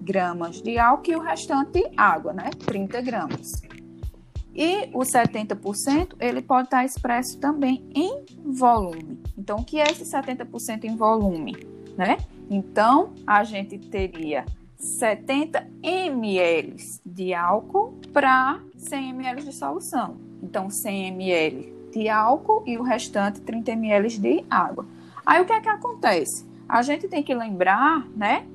gramas 0.01 0.61
de 0.61 0.77
álcool 0.77 1.11
e 1.11 1.15
o 1.15 1.19
restante 1.19 1.83
água, 1.95 2.33
né? 2.33 2.49
30 2.65 3.01
gramas. 3.01 3.68
E 4.59 4.89
o 4.93 4.99
70% 4.99 6.15
ele 6.19 6.41
pode 6.41 6.67
estar 6.67 6.83
expresso 6.83 7.39
também 7.39 7.81
em 7.95 8.25
volume. 8.43 9.17
Então, 9.37 9.59
o 9.59 9.63
que 9.63 9.79
é 9.79 9.83
esse 9.83 10.03
70% 10.03 10.83
em 10.83 10.97
volume? 10.97 11.55
Né? 11.97 12.17
Então, 12.49 13.13
a 13.25 13.45
gente 13.45 13.77
teria 13.77 14.45
70 14.75 15.65
ml 15.81 16.75
de 17.05 17.33
álcool 17.33 17.93
para 18.11 18.59
100 18.75 19.11
ml 19.11 19.43
de 19.43 19.53
solução. 19.53 20.17
Então, 20.43 20.69
100 20.69 21.07
ml 21.07 21.73
de 21.93 22.09
álcool 22.09 22.61
e 22.65 22.77
o 22.77 22.83
restante 22.83 23.39
30 23.39 23.71
ml 23.71 24.09
de 24.09 24.45
água. 24.49 24.85
Aí 25.25 25.41
o 25.41 25.45
que 25.45 25.53
é 25.53 25.61
que 25.61 25.69
acontece? 25.69 26.45
A 26.67 26.81
gente 26.81 27.07
tem 27.07 27.23
que 27.23 27.33
lembrar, 27.33 28.05
né, 28.09 28.45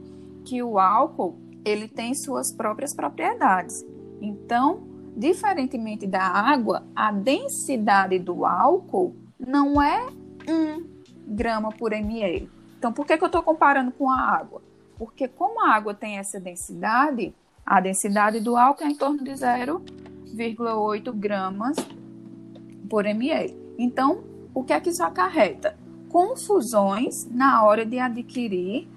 que 0.44 0.62
o 0.62 0.78
álcool 0.78 1.38
ele 1.64 1.88
tem 1.88 2.12
suas 2.12 2.52
próprias 2.52 2.94
propriedades. 2.94 3.82
Então, 4.20 4.93
Diferentemente 5.16 6.06
da 6.06 6.22
água, 6.22 6.84
a 6.94 7.12
densidade 7.12 8.18
do 8.18 8.44
álcool 8.44 9.14
não 9.38 9.80
é 9.80 10.06
1 10.48 10.84
grama 11.26 11.70
por 11.70 11.92
ml. 11.92 12.50
Então, 12.78 12.92
por 12.92 13.06
que, 13.06 13.16
que 13.16 13.24
eu 13.24 13.26
estou 13.26 13.42
comparando 13.42 13.92
com 13.92 14.10
a 14.10 14.20
água? 14.20 14.60
Porque 14.98 15.28
como 15.28 15.64
a 15.64 15.70
água 15.74 15.94
tem 15.94 16.18
essa 16.18 16.38
densidade, 16.40 17.34
a 17.64 17.80
densidade 17.80 18.40
do 18.40 18.56
álcool 18.56 18.84
é 18.84 18.88
em 18.88 18.94
torno 18.94 19.22
de 19.22 19.30
0,8 19.30 21.12
gramas 21.12 21.76
por 22.90 23.06
ml. 23.06 23.56
Então, 23.78 24.24
o 24.52 24.62
que 24.62 24.72
é 24.72 24.80
que 24.80 24.90
isso 24.90 25.02
acarreta? 25.02 25.76
Confusões 26.08 27.26
na 27.30 27.64
hora 27.64 27.86
de 27.86 27.98
adquirir 27.98 28.88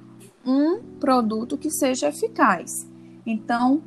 um 0.45 0.79
produto 0.99 1.57
que 1.57 1.69
seja 1.69 2.09
eficaz. 2.09 2.87
Então, 3.25 3.81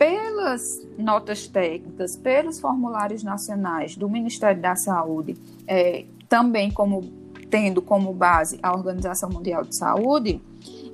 pelas 0.00 0.80
notas 0.96 1.46
técnicas, 1.46 2.16
pelos 2.16 2.58
formulários 2.58 3.22
nacionais 3.22 3.94
do 3.94 4.08
Ministério 4.08 4.58
da 4.58 4.74
Saúde, 4.74 5.36
é, 5.66 6.06
também 6.26 6.70
como 6.70 7.02
tendo 7.50 7.82
como 7.82 8.10
base 8.14 8.58
a 8.62 8.72
Organização 8.72 9.28
Mundial 9.28 9.62
de 9.62 9.76
Saúde, 9.76 10.40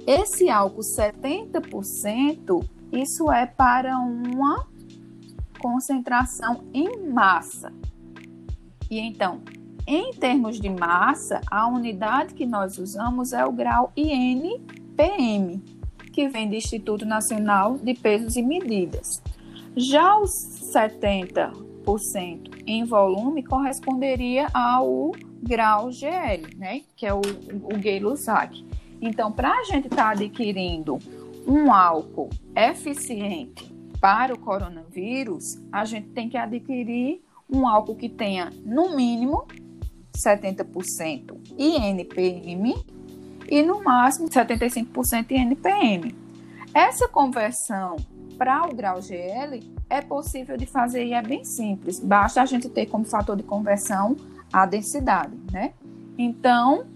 esse 0.05 0.51
álcool 0.51 0.81
70%, 0.81 2.69
isso 2.91 3.31
é 3.31 3.47
para 3.47 3.97
uma 3.97 4.67
concentração 5.61 6.65
em 6.75 7.07
massa. 7.07 7.73
E 8.91 8.99
então, 8.99 9.41
em 9.87 10.11
termos 10.15 10.59
de 10.59 10.69
massa, 10.69 11.41
a 11.49 11.69
unidade 11.69 12.35
que 12.35 12.45
nós 12.45 12.77
usamos 12.77 13.33
é 13.33 13.47
o 13.47 13.53
grau 13.53 13.93
INPM, 13.97 15.63
que 16.17 16.29
vem 16.31 16.49
do 16.49 16.55
Instituto 16.55 17.05
Nacional 17.05 17.77
de 17.77 17.93
Pesos 17.93 18.37
e 18.37 18.43
Medidas. 18.43 19.23
Já 19.77 20.19
os 20.19 20.31
70% 20.73 22.63
em 22.67 22.85
volume 22.85 23.43
corresponderia 23.43 24.49
ao 24.55 25.13
grau 25.43 25.93
GL, 25.93 26.57
né, 26.57 26.81
que 26.97 27.05
é 27.05 27.13
o, 27.13 27.21
o 27.21 27.79
Gay-Lussac. 27.79 28.65
Então, 28.99 29.31
para 29.31 29.53
a 29.59 29.65
gente 29.65 29.89
estar 29.89 30.05
tá 30.05 30.11
adquirindo 30.13 30.99
um 31.47 31.71
álcool 31.71 32.31
eficiente 32.57 33.71
para 34.01 34.33
o 34.33 34.39
coronavírus, 34.39 35.61
a 35.71 35.85
gente 35.85 36.09
tem 36.09 36.31
que 36.31 36.39
adquirir 36.39 37.21
um 37.47 37.69
álcool 37.69 37.95
que 37.95 38.09
tenha, 38.09 38.49
no 38.65 38.97
mínimo, 38.97 39.47
70% 40.17 41.37
INPM 41.59 42.75
e 43.49 43.63
no 43.63 43.83
máximo 43.83 44.29
75% 44.29 45.31
em 45.31 45.43
NPM. 45.43 46.15
Essa 46.73 47.09
conversão 47.09 47.97
para 48.37 48.67
o 48.67 48.75
grau 48.75 49.01
GL 49.01 49.61
é 49.89 50.03
possível 50.03 50.57
de 50.57 50.67
fazer 50.67 51.05
e 51.05 51.15
é 51.15 51.23
bem 51.23 51.45
simples. 51.45 51.99
Basta 51.99 52.43
a 52.43 52.47
gente 52.47 52.69
ter 52.69 52.87
como 52.87 53.05
fator 53.05 53.37
de 53.37 53.43
conversão 53.43 54.17
a 54.53 54.67
densidade, 54.67 55.37
né? 55.51 55.73
Então, 56.19 56.87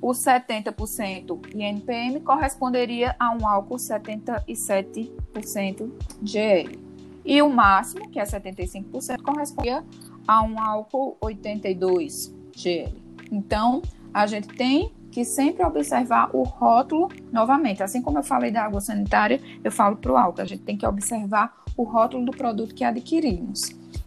o 0.00 0.12
70% 0.12 1.54
em 1.54 1.62
NPM 1.62 2.20
corresponderia 2.20 3.14
a 3.18 3.30
um 3.30 3.46
álcool 3.46 3.76
77% 3.76 5.90
GL. 6.22 6.78
E 7.24 7.40
o 7.40 7.48
máximo, 7.48 8.10
que 8.10 8.18
é 8.18 8.24
75%, 8.24 9.22
corresponderia 9.22 9.84
a 10.26 10.42
um 10.42 10.60
álcool 10.60 11.16
82 11.20 12.34
GL. 12.54 13.00
Então, 13.30 13.80
a 14.12 14.26
gente 14.26 14.48
tem 14.48 14.92
que 15.12 15.24
sempre 15.24 15.64
observar 15.64 16.30
o 16.34 16.42
rótulo 16.42 17.08
novamente. 17.30 17.82
Assim 17.82 18.00
como 18.00 18.18
eu 18.18 18.22
falei 18.24 18.50
da 18.50 18.64
água 18.64 18.80
sanitária, 18.80 19.40
eu 19.62 19.70
falo 19.70 19.96
para 19.96 20.10
o 20.10 20.16
álcool. 20.16 20.40
A 20.40 20.46
gente 20.46 20.62
tem 20.62 20.76
que 20.76 20.86
observar 20.86 21.62
o 21.76 21.84
rótulo 21.84 22.24
do 22.24 22.32
produto 22.32 22.74
que 22.74 22.82
adquirimos. 22.82 23.60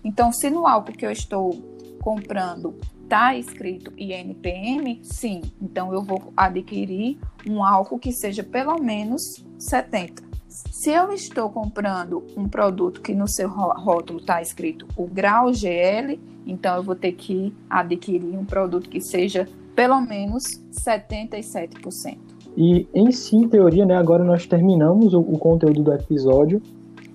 Então, 0.03 0.31
se 0.31 0.49
no 0.49 0.67
álcool 0.67 0.93
que 0.93 1.05
eu 1.05 1.11
estou 1.11 1.53
comprando 2.01 2.75
está 3.03 3.35
escrito 3.35 3.93
INPM, 3.95 4.99
sim, 5.03 5.41
então 5.61 5.93
eu 5.93 6.03
vou 6.03 6.33
adquirir 6.35 7.19
um 7.47 7.63
álcool 7.63 7.99
que 7.99 8.11
seja 8.11 8.43
pelo 8.43 8.79
menos 8.79 9.45
70. 9.59 10.23
Se 10.47 10.89
eu 10.89 11.11
estou 11.11 11.49
comprando 11.49 12.25
um 12.35 12.47
produto 12.47 13.01
que 13.01 13.13
no 13.13 13.27
seu 13.27 13.49
rótulo 13.49 14.19
está 14.19 14.41
escrito 14.41 14.87
o 14.95 15.05
grau 15.05 15.53
GL, 15.53 16.19
então 16.47 16.77
eu 16.77 16.83
vou 16.83 16.95
ter 16.95 17.11
que 17.11 17.53
adquirir 17.69 18.37
um 18.37 18.45
produto 18.45 18.89
que 18.89 19.01
seja 19.01 19.47
pelo 19.75 19.99
menos 20.01 20.61
77%. 20.71 22.17
E 22.57 22.87
em 22.93 23.11
si, 23.11 23.35
em 23.35 23.47
teoria, 23.47 23.85
né, 23.85 23.95
agora 23.95 24.23
nós 24.23 24.47
terminamos 24.47 25.13
o, 25.13 25.19
o 25.19 25.37
conteúdo 25.37 25.83
do 25.83 25.93
episódio, 25.93 26.61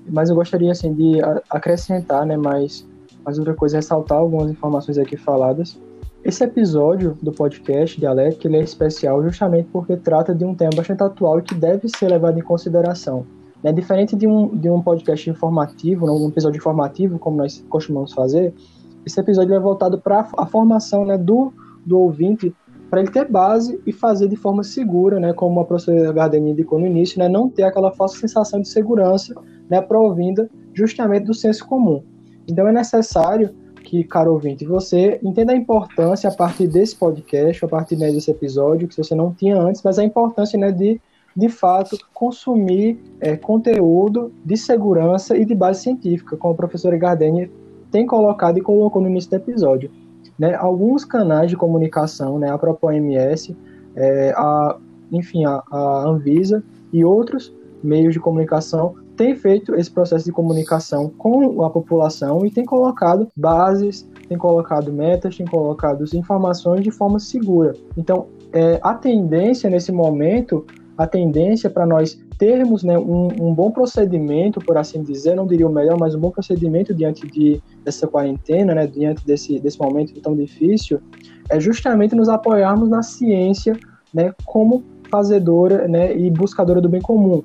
mas 0.06 0.28
eu 0.28 0.36
gostaria 0.36 0.70
assim 0.70 0.92
de 0.92 1.18
acrescentar, 1.48 2.26
né, 2.26 2.36
mais 2.36 2.86
Mas 3.24 3.38
outra 3.38 3.54
coisa 3.54 3.76
é 3.76 3.78
ressaltar 3.78 4.18
algumas 4.18 4.50
informações 4.50 4.98
aqui 4.98 5.16
faladas. 5.16 5.80
Esse 6.22 6.44
episódio 6.44 7.16
do 7.22 7.32
podcast 7.32 7.98
Dialética 7.98 8.46
ele 8.46 8.58
é 8.58 8.62
especial 8.62 9.22
justamente 9.22 9.68
porque 9.72 9.96
trata 9.96 10.34
de 10.34 10.44
um 10.44 10.54
tema 10.54 10.72
bastante 10.76 11.02
atual 11.02 11.38
e 11.38 11.42
que 11.42 11.54
deve 11.54 11.88
ser 11.88 12.08
levado 12.08 12.38
em 12.38 12.42
consideração. 12.42 13.24
Né? 13.62 13.72
Diferente 13.72 14.14
de 14.14 14.26
um, 14.26 14.48
de 14.48 14.68
um 14.68 14.82
podcast 14.82 15.30
informativo, 15.30 16.04
né? 16.04 16.12
um 16.12 16.28
episódio 16.28 16.58
informativo, 16.58 17.18
como 17.18 17.38
nós 17.38 17.64
costumamos 17.70 18.12
fazer, 18.12 18.52
esse 19.04 19.18
episódio 19.18 19.54
é 19.54 19.60
voltado 19.60 19.98
para 19.98 20.28
a 20.36 20.46
formação 20.46 21.06
né, 21.06 21.16
do, 21.16 21.52
do 21.90 21.98
ouvinte, 21.98 22.54
para 22.88 23.00
ele 23.00 23.10
ter 23.10 23.28
base 23.28 23.80
e 23.84 23.92
fazer 23.92 24.28
de 24.28 24.36
forma 24.36 24.62
segura, 24.62 25.20
né, 25.20 25.32
como 25.32 25.60
a 25.60 25.64
professora 25.64 26.12
Gardeni 26.12 26.52
indicou 26.52 26.78
no 26.78 26.86
início, 26.86 27.18
né, 27.18 27.28
não 27.28 27.48
ter 27.48 27.64
aquela 27.64 27.90
falsa 27.90 28.16
sensação 28.18 28.60
de 28.60 28.68
segurança 28.68 29.34
né, 29.68 29.80
provinda 29.80 30.48
justamente 30.72 31.26
do 31.26 31.34
senso 31.34 31.66
comum. 31.66 32.02
Então 32.48 32.66
é 32.66 32.72
necessário 32.72 33.50
que, 33.82 34.04
caro 34.04 34.32
ouvinte, 34.32 34.64
você 34.64 35.18
entenda 35.22 35.52
a 35.52 35.56
importância 35.56 36.30
a 36.30 36.32
partir 36.32 36.68
desse 36.68 36.96
podcast, 36.96 37.64
a 37.64 37.68
partir 37.68 37.96
né, 37.96 38.10
desse 38.10 38.30
episódio, 38.30 38.88
que 38.88 38.96
você 38.96 39.14
não 39.14 39.32
tinha 39.32 39.56
antes, 39.60 39.82
mas 39.82 39.98
a 39.98 40.04
importância 40.04 40.58
né, 40.58 40.70
de, 40.70 41.00
de 41.36 41.48
fato, 41.48 41.96
consumir 42.14 43.00
é, 43.20 43.36
conteúdo 43.36 44.32
de 44.44 44.56
segurança 44.56 45.36
e 45.36 45.44
de 45.44 45.54
base 45.54 45.82
científica, 45.82 46.36
como 46.36 46.54
a 46.54 46.56
professora 46.56 46.96
Gardeni 46.96 47.50
tem 47.90 48.06
colocado 48.06 48.58
e 48.58 48.62
colocou 48.62 49.02
no 49.02 49.08
início 49.08 49.30
do 49.30 49.36
episódio. 49.36 49.90
Né, 50.40 50.54
alguns 50.54 51.04
canais 51.04 51.50
de 51.50 51.56
comunicação, 51.56 52.38
né, 52.38 52.50
a 52.50 52.56
própria 52.56 52.88
OMS, 52.88 53.54
é, 53.94 54.32
a, 54.34 54.78
enfim, 55.12 55.44
a, 55.44 55.62
a 55.70 56.08
Anvisa 56.08 56.64
e 56.90 57.04
outros 57.04 57.54
meios 57.84 58.14
de 58.14 58.20
comunicação 58.20 58.94
tem 59.18 59.36
feito 59.36 59.74
esse 59.74 59.90
processo 59.90 60.24
de 60.24 60.32
comunicação 60.32 61.10
com 61.10 61.62
a 61.62 61.68
população 61.68 62.46
e 62.46 62.50
tem 62.50 62.64
colocado 62.64 63.28
bases, 63.36 64.08
tem 64.26 64.38
colocado 64.38 64.90
metas, 64.90 65.36
tem 65.36 65.44
colocado 65.46 66.06
informações 66.14 66.82
de 66.82 66.90
forma 66.90 67.18
segura. 67.18 67.74
Então, 67.98 68.28
é, 68.50 68.80
a 68.82 68.94
tendência 68.94 69.68
nesse 69.68 69.92
momento, 69.92 70.64
a 71.00 71.06
tendência 71.06 71.70
para 71.70 71.86
nós 71.86 72.20
termos 72.36 72.84
né, 72.84 72.98
um, 72.98 73.28
um, 73.40 73.54
bom 73.54 73.70
procedimento, 73.70 74.60
por 74.60 74.76
assim 74.76 75.02
dizer, 75.02 75.34
não 75.34 75.46
diria 75.46 75.66
o 75.66 75.72
melhor, 75.72 75.98
mas 75.98 76.14
um 76.14 76.20
bom 76.20 76.30
procedimento 76.30 76.92
diante 76.92 77.26
de, 77.26 77.58
dessa 77.82 78.06
quarentena, 78.06 78.74
né, 78.74 78.86
diante 78.86 79.24
desse, 79.26 79.58
desse 79.58 79.78
momento 79.78 80.12
tão 80.20 80.36
difícil, 80.36 81.00
é 81.48 81.58
justamente 81.58 82.14
nos 82.14 82.28
apoiarmos 82.28 82.90
na 82.90 83.02
ciência 83.02 83.78
né, 84.12 84.34
como 84.44 84.84
fazedora 85.10 85.88
né, 85.88 86.14
e 86.14 86.30
buscadora 86.30 86.82
do 86.82 86.88
bem 86.88 87.00
comum. 87.00 87.42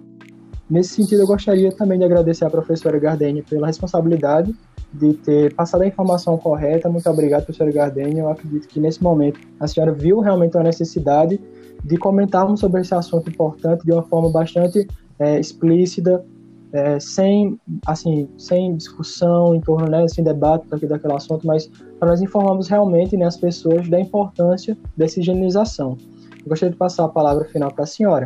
Nesse 0.69 0.89
sentido, 0.89 1.21
eu 1.21 1.27
gostaria 1.27 1.71
também 1.71 1.97
de 1.97 2.03
agradecer 2.03 2.43
à 2.43 2.49
professora 2.49 2.99
Gardeni 2.99 3.41
pela 3.41 3.67
responsabilidade 3.67 4.53
de 4.93 5.13
ter 5.13 5.53
passado 5.53 5.83
a 5.83 5.87
informação 5.87 6.37
correta. 6.37 6.89
Muito 6.89 7.09
obrigado, 7.09 7.45
professora 7.45 7.71
Gardeni. 7.71 8.19
Eu 8.19 8.29
acredito 8.29 8.67
que 8.67 8.81
nesse 8.81 9.01
momento 9.01 9.39
a 9.61 9.65
senhora 9.65 9.93
viu 9.93 10.19
realmente 10.19 10.57
a 10.57 10.63
necessidade 10.63 11.39
de 11.85 11.97
comentarmos 11.97 12.59
sobre 12.59 12.81
esse 12.81 12.93
assunto 12.95 13.29
importante 13.29 13.85
de 13.85 13.91
uma 13.91 14.01
forma 14.01 14.29
bastante 14.31 14.87
é, 15.19 15.39
explícita, 15.39 16.25
é, 16.73 16.99
sem 16.99 17.59
assim 17.85 18.27
sem 18.37 18.75
discussão 18.75 19.53
em 19.53 19.61
torno, 19.61 19.87
né, 19.87 20.07
sem 20.07 20.23
debate 20.23 20.67
daqui 20.67 20.87
daquele 20.87 21.13
assunto, 21.13 21.45
mas 21.45 21.69
para 21.99 22.09
nós 22.09 22.21
informarmos 22.21 22.67
realmente 22.67 23.15
né, 23.15 23.25
as 23.25 23.37
pessoas 23.37 23.87
da 23.87 23.99
importância 23.99 24.75
dessa 24.97 25.19
higienização. 25.19 25.95
Eu 26.39 26.49
gostaria 26.49 26.71
de 26.71 26.77
passar 26.77 27.05
a 27.05 27.09
palavra 27.09 27.45
final 27.45 27.71
para 27.71 27.83
a 27.83 27.87
senhora. 27.87 28.25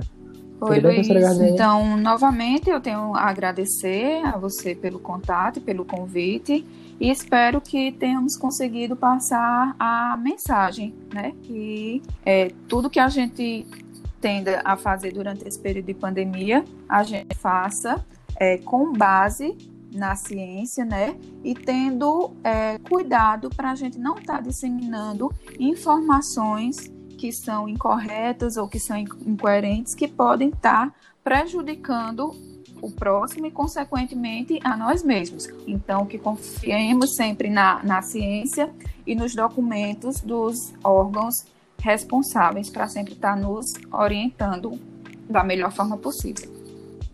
Oi, 0.62 0.80
Luiz. 0.80 1.08
Então, 1.40 1.96
novamente, 1.98 2.70
eu 2.70 2.82
tenho 2.82 3.16
a 3.16 3.30
agradecer 3.30 4.22
a 4.26 4.38
você 4.38 4.76
pelo 4.76 5.00
contato 5.00 5.58
e 5.58 5.62
pelo 5.62 5.86
convite 5.86 6.66
e 7.00 7.10
espero 7.10 7.62
que 7.62 7.92
tenhamos 7.94 8.36
conseguido 8.36 8.96
passar 8.96 9.76
a 9.80 10.18
mensagem, 10.18 10.94
né? 11.14 11.34
Que 11.44 12.02
é, 12.26 12.50
tudo 12.68 12.90
que 12.90 13.00
a 13.00 13.08
gente 13.08 13.66
tenda 14.20 14.62
a 14.66 14.76
fazer 14.76 15.14
durante 15.14 15.48
esse 15.48 15.58
período 15.58 15.86
de 15.86 15.94
pandemia, 15.94 16.66
a 16.88 17.04
gente 17.04 17.36
faça 17.38 18.06
é, 18.36 18.58
com 18.58 18.92
base 18.92 19.58
na 19.94 20.16
ciência, 20.16 20.84
né? 20.84 21.16
E 21.44 21.54
tendo 21.54 22.32
é, 22.44 22.78
cuidado 22.80 23.50
para 23.50 23.72
a 23.72 23.76
gente 23.76 23.98
não 23.98 24.18
estar 24.18 24.36
tá 24.36 24.42
disseminando 24.42 25.32
informações 25.58 26.92
que 27.18 27.32
são 27.32 27.68
incorretas 27.68 28.56
ou 28.58 28.68
que 28.68 28.80
são 28.80 28.98
incoerentes, 28.98 29.96
que 29.96 30.08
podem 30.08 30.50
estar 30.50 30.94
prejudicando 31.24 32.34
o 32.82 32.92
próximo 32.92 33.46
e, 33.46 33.52
consequentemente, 33.52 34.60
a 34.64 34.76
nós 34.76 35.04
mesmos. 35.04 35.48
Então, 35.68 36.06
que 36.06 36.18
confiemos 36.18 37.16
sempre 37.16 37.50
na, 37.50 37.82
na 37.84 38.02
ciência 38.02 38.70
e 39.06 39.16
nos 39.16 39.36
documentos 39.36 40.22
dos 40.22 40.74
órgãos 40.84 41.46
responsáveis 41.82 42.70
para 42.70 42.88
sempre 42.88 43.14
estar 43.14 43.36
nos 43.36 43.74
orientando 43.92 44.80
da 45.30 45.44
melhor 45.44 45.72
forma 45.72 45.98
possível. 45.98 46.50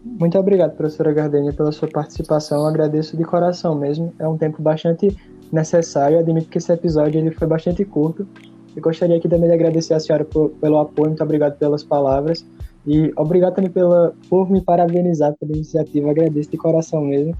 Muito 0.03 0.37
obrigado, 0.37 0.75
professora 0.75 1.11
Gardenia, 1.11 1.51
pela 1.51 1.71
sua 1.71 1.87
participação. 1.87 2.61
Eu 2.61 2.67
agradeço 2.67 3.17
de 3.17 3.23
coração 3.23 3.75
mesmo. 3.75 4.13
É 4.19 4.27
um 4.27 4.37
tempo 4.37 4.61
bastante 4.61 5.15
necessário. 5.51 6.17
Eu 6.17 6.19
admito 6.19 6.49
que 6.49 6.57
esse 6.57 6.71
episódio 6.71 7.19
ele 7.19 7.31
foi 7.31 7.47
bastante 7.47 7.83
curto, 7.83 8.27
e 8.75 8.79
gostaria 8.81 9.15
aqui 9.15 9.29
também 9.29 9.47
de 9.47 9.55
agradecer 9.55 9.93
a 9.93 9.99
senhora 9.99 10.25
por, 10.25 10.49
pelo 10.49 10.77
apoio, 10.77 11.09
muito 11.09 11.23
obrigado 11.23 11.57
pelas 11.57 11.83
palavras. 11.83 12.45
E 12.85 13.11
obrigado 13.15 13.55
também 13.55 13.71
pela, 13.71 14.13
por 14.29 14.49
me 14.49 14.61
parabenizar 14.61 15.33
pela 15.39 15.53
iniciativa, 15.53 16.11
agradeço 16.11 16.51
de 16.51 16.57
coração 16.57 17.01
mesmo. 17.01 17.35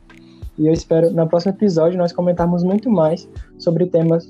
E 0.58 0.68
eu 0.68 0.74
espero 0.74 1.12
no 1.12 1.28
próximo 1.28 1.54
episódio 1.54 1.98
nós 1.98 2.14
comentarmos 2.14 2.64
muito 2.64 2.90
mais 2.90 3.28
sobre 3.58 3.86
temas 3.86 4.28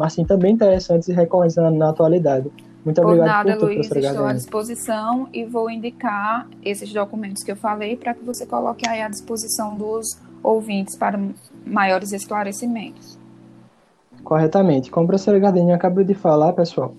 assim 0.00 0.24
também 0.24 0.52
interessantes 0.52 1.08
e 1.08 1.12
recorrentes 1.12 1.56
na, 1.56 1.70
na 1.70 1.88
atualidade. 1.88 2.50
Muito 2.84 3.00
por 3.00 3.06
obrigado 3.06 3.46
nada, 3.46 3.52
por 3.52 3.60
tudo, 3.60 3.74
Luiz, 3.74 3.90
estou 3.90 4.26
à 4.26 4.32
disposição 4.34 5.28
e 5.32 5.44
vou 5.44 5.70
indicar 5.70 6.46
esses 6.62 6.92
documentos 6.92 7.42
que 7.42 7.50
eu 7.50 7.56
falei 7.56 7.96
para 7.96 8.12
que 8.12 8.22
você 8.22 8.44
coloque 8.44 8.86
aí 8.86 9.00
à 9.00 9.08
disposição 9.08 9.74
dos 9.74 10.18
ouvintes 10.42 10.94
para 10.94 11.18
maiores 11.64 12.12
esclarecimentos 12.12 13.18
corretamente. 14.24 14.90
Como 14.90 15.04
a 15.04 15.08
professora 15.08 15.38
Gardini 15.38 15.72
acabou 15.72 16.02
de 16.02 16.14
falar, 16.14 16.52
pessoal, 16.54 16.94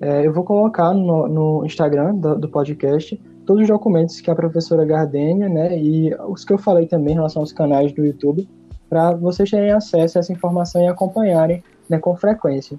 é, 0.00 0.26
eu 0.26 0.32
vou 0.32 0.44
colocar 0.44 0.92
no, 0.92 1.26
no 1.26 1.64
Instagram 1.64 2.14
do, 2.16 2.38
do, 2.38 2.48
podcast 2.48 3.20
todos 3.46 3.62
os 3.62 3.68
documentos 3.68 4.20
que 4.20 4.30
a 4.30 4.34
professora 4.34 4.84
Gardenia, 4.84 5.48
né, 5.48 5.78
e 5.78 6.14
os 6.28 6.44
que 6.44 6.52
eu 6.52 6.58
falei 6.58 6.86
também 6.86 7.12
em 7.12 7.16
relação 7.16 7.42
aos 7.42 7.52
canais 7.52 7.92
do 7.92 8.04
YouTube, 8.04 8.48
para 8.88 9.12
vocês 9.12 9.50
terem 9.50 9.70
acesso 9.70 10.18
a 10.18 10.20
essa 10.20 10.32
informação 10.32 10.82
e 10.82 10.86
acompanharem 10.86 11.62
né, 11.88 11.98
com 11.98 12.14
frequência. 12.16 12.78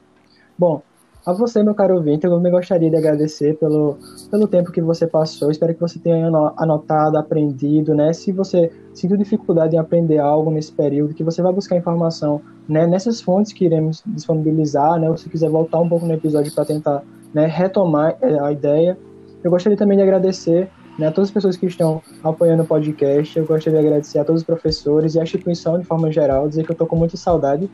Bom, 0.58 0.82
a 1.28 1.34
você, 1.34 1.62
meu 1.62 1.76
caro 1.76 1.96
ouvinte, 1.96 2.26
eu 2.26 2.40
me 2.40 2.50
gostaria 2.50 2.90
de 2.90 2.96
agradecer 2.96 3.58
pelo, 3.58 3.98
pelo 4.32 4.48
tempo 4.48 4.72
que 4.72 4.80
você 4.80 5.06
passou. 5.06 5.52
Espero 5.52 5.74
que 5.74 5.82
você 5.82 6.00
tenha 6.00 6.26
anotado, 6.56 7.18
aprendido, 7.18 7.94
né? 7.94 8.14
Se 8.14 8.32
você 8.32 8.72
sentiu 8.94 9.18
dificuldade 9.18 9.76
em 9.76 9.78
aprender 9.78 10.20
algo 10.20 10.50
nesse 10.50 10.72
período, 10.72 11.14
que 11.14 11.26
você 11.26 11.42
vai 11.42 11.52
buscar 11.52 11.76
informação 11.76 12.42
né, 12.66 12.88
nessas 12.88 13.20
fontes 13.20 13.52
que 13.52 13.66
iremos 13.66 14.02
disponibilizar, 14.08 14.98
né? 15.02 15.10
Ou 15.10 15.18
se 15.18 15.28
quiser 15.28 15.50
voltar 15.50 15.82
um 15.82 15.90
pouco 15.90 16.06
no 16.06 16.14
episódio 16.14 16.50
para 16.56 16.64
tentar 16.64 17.04
né, 17.34 17.46
retomar 17.46 18.18
é, 18.22 18.40
a 18.40 18.50
ideia. 18.54 18.98
Eu 19.44 19.52
gostaria 19.52 19.78
também 19.78 19.98
de 19.98 20.04
agradecer 20.04 20.70
né, 20.98 21.08
a 21.08 21.12
todas 21.12 21.30
as 21.30 21.34
pessoas 21.34 21.58
que 21.58 21.66
estão 21.66 22.02
apoiando 22.24 22.64
o 22.64 22.66
podcast. 22.66 23.38
Eu 23.38 23.46
gostaria 23.46 23.82
de 23.82 23.86
agradecer 23.86 24.20
a 24.20 24.24
todos 24.24 24.44
os 24.44 24.46
professores 24.46 25.16
e 25.16 25.20
a 25.20 25.24
instituição 25.24 25.78
de 25.78 25.84
forma 25.84 26.10
geral, 26.10 26.48
dizer 26.48 26.64
que 26.64 26.72
eu 26.72 26.74
estou 26.74 26.88
com 26.88 26.96
muita 26.96 27.18
saudade 27.18 27.70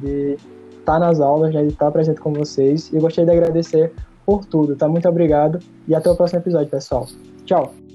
de 0.00 0.36
tá 0.86 0.98
nas 0.98 1.20
aulas, 1.20 1.52
né, 1.52 1.62
de 1.62 1.68
estar 1.68 1.86
tá 1.86 1.90
presente 1.90 2.20
com 2.20 2.32
vocês. 2.32 2.90
E 2.92 2.96
eu 2.96 3.02
gostaria 3.02 3.30
de 3.30 3.36
agradecer 3.36 3.92
por 4.24 4.44
tudo, 4.44 4.74
tá? 4.74 4.88
Muito 4.88 5.08
obrigado 5.08 5.58
e 5.86 5.94
até 5.94 6.10
o 6.10 6.16
próximo 6.16 6.40
episódio, 6.40 6.68
pessoal. 6.68 7.06
Tchau! 7.44 7.85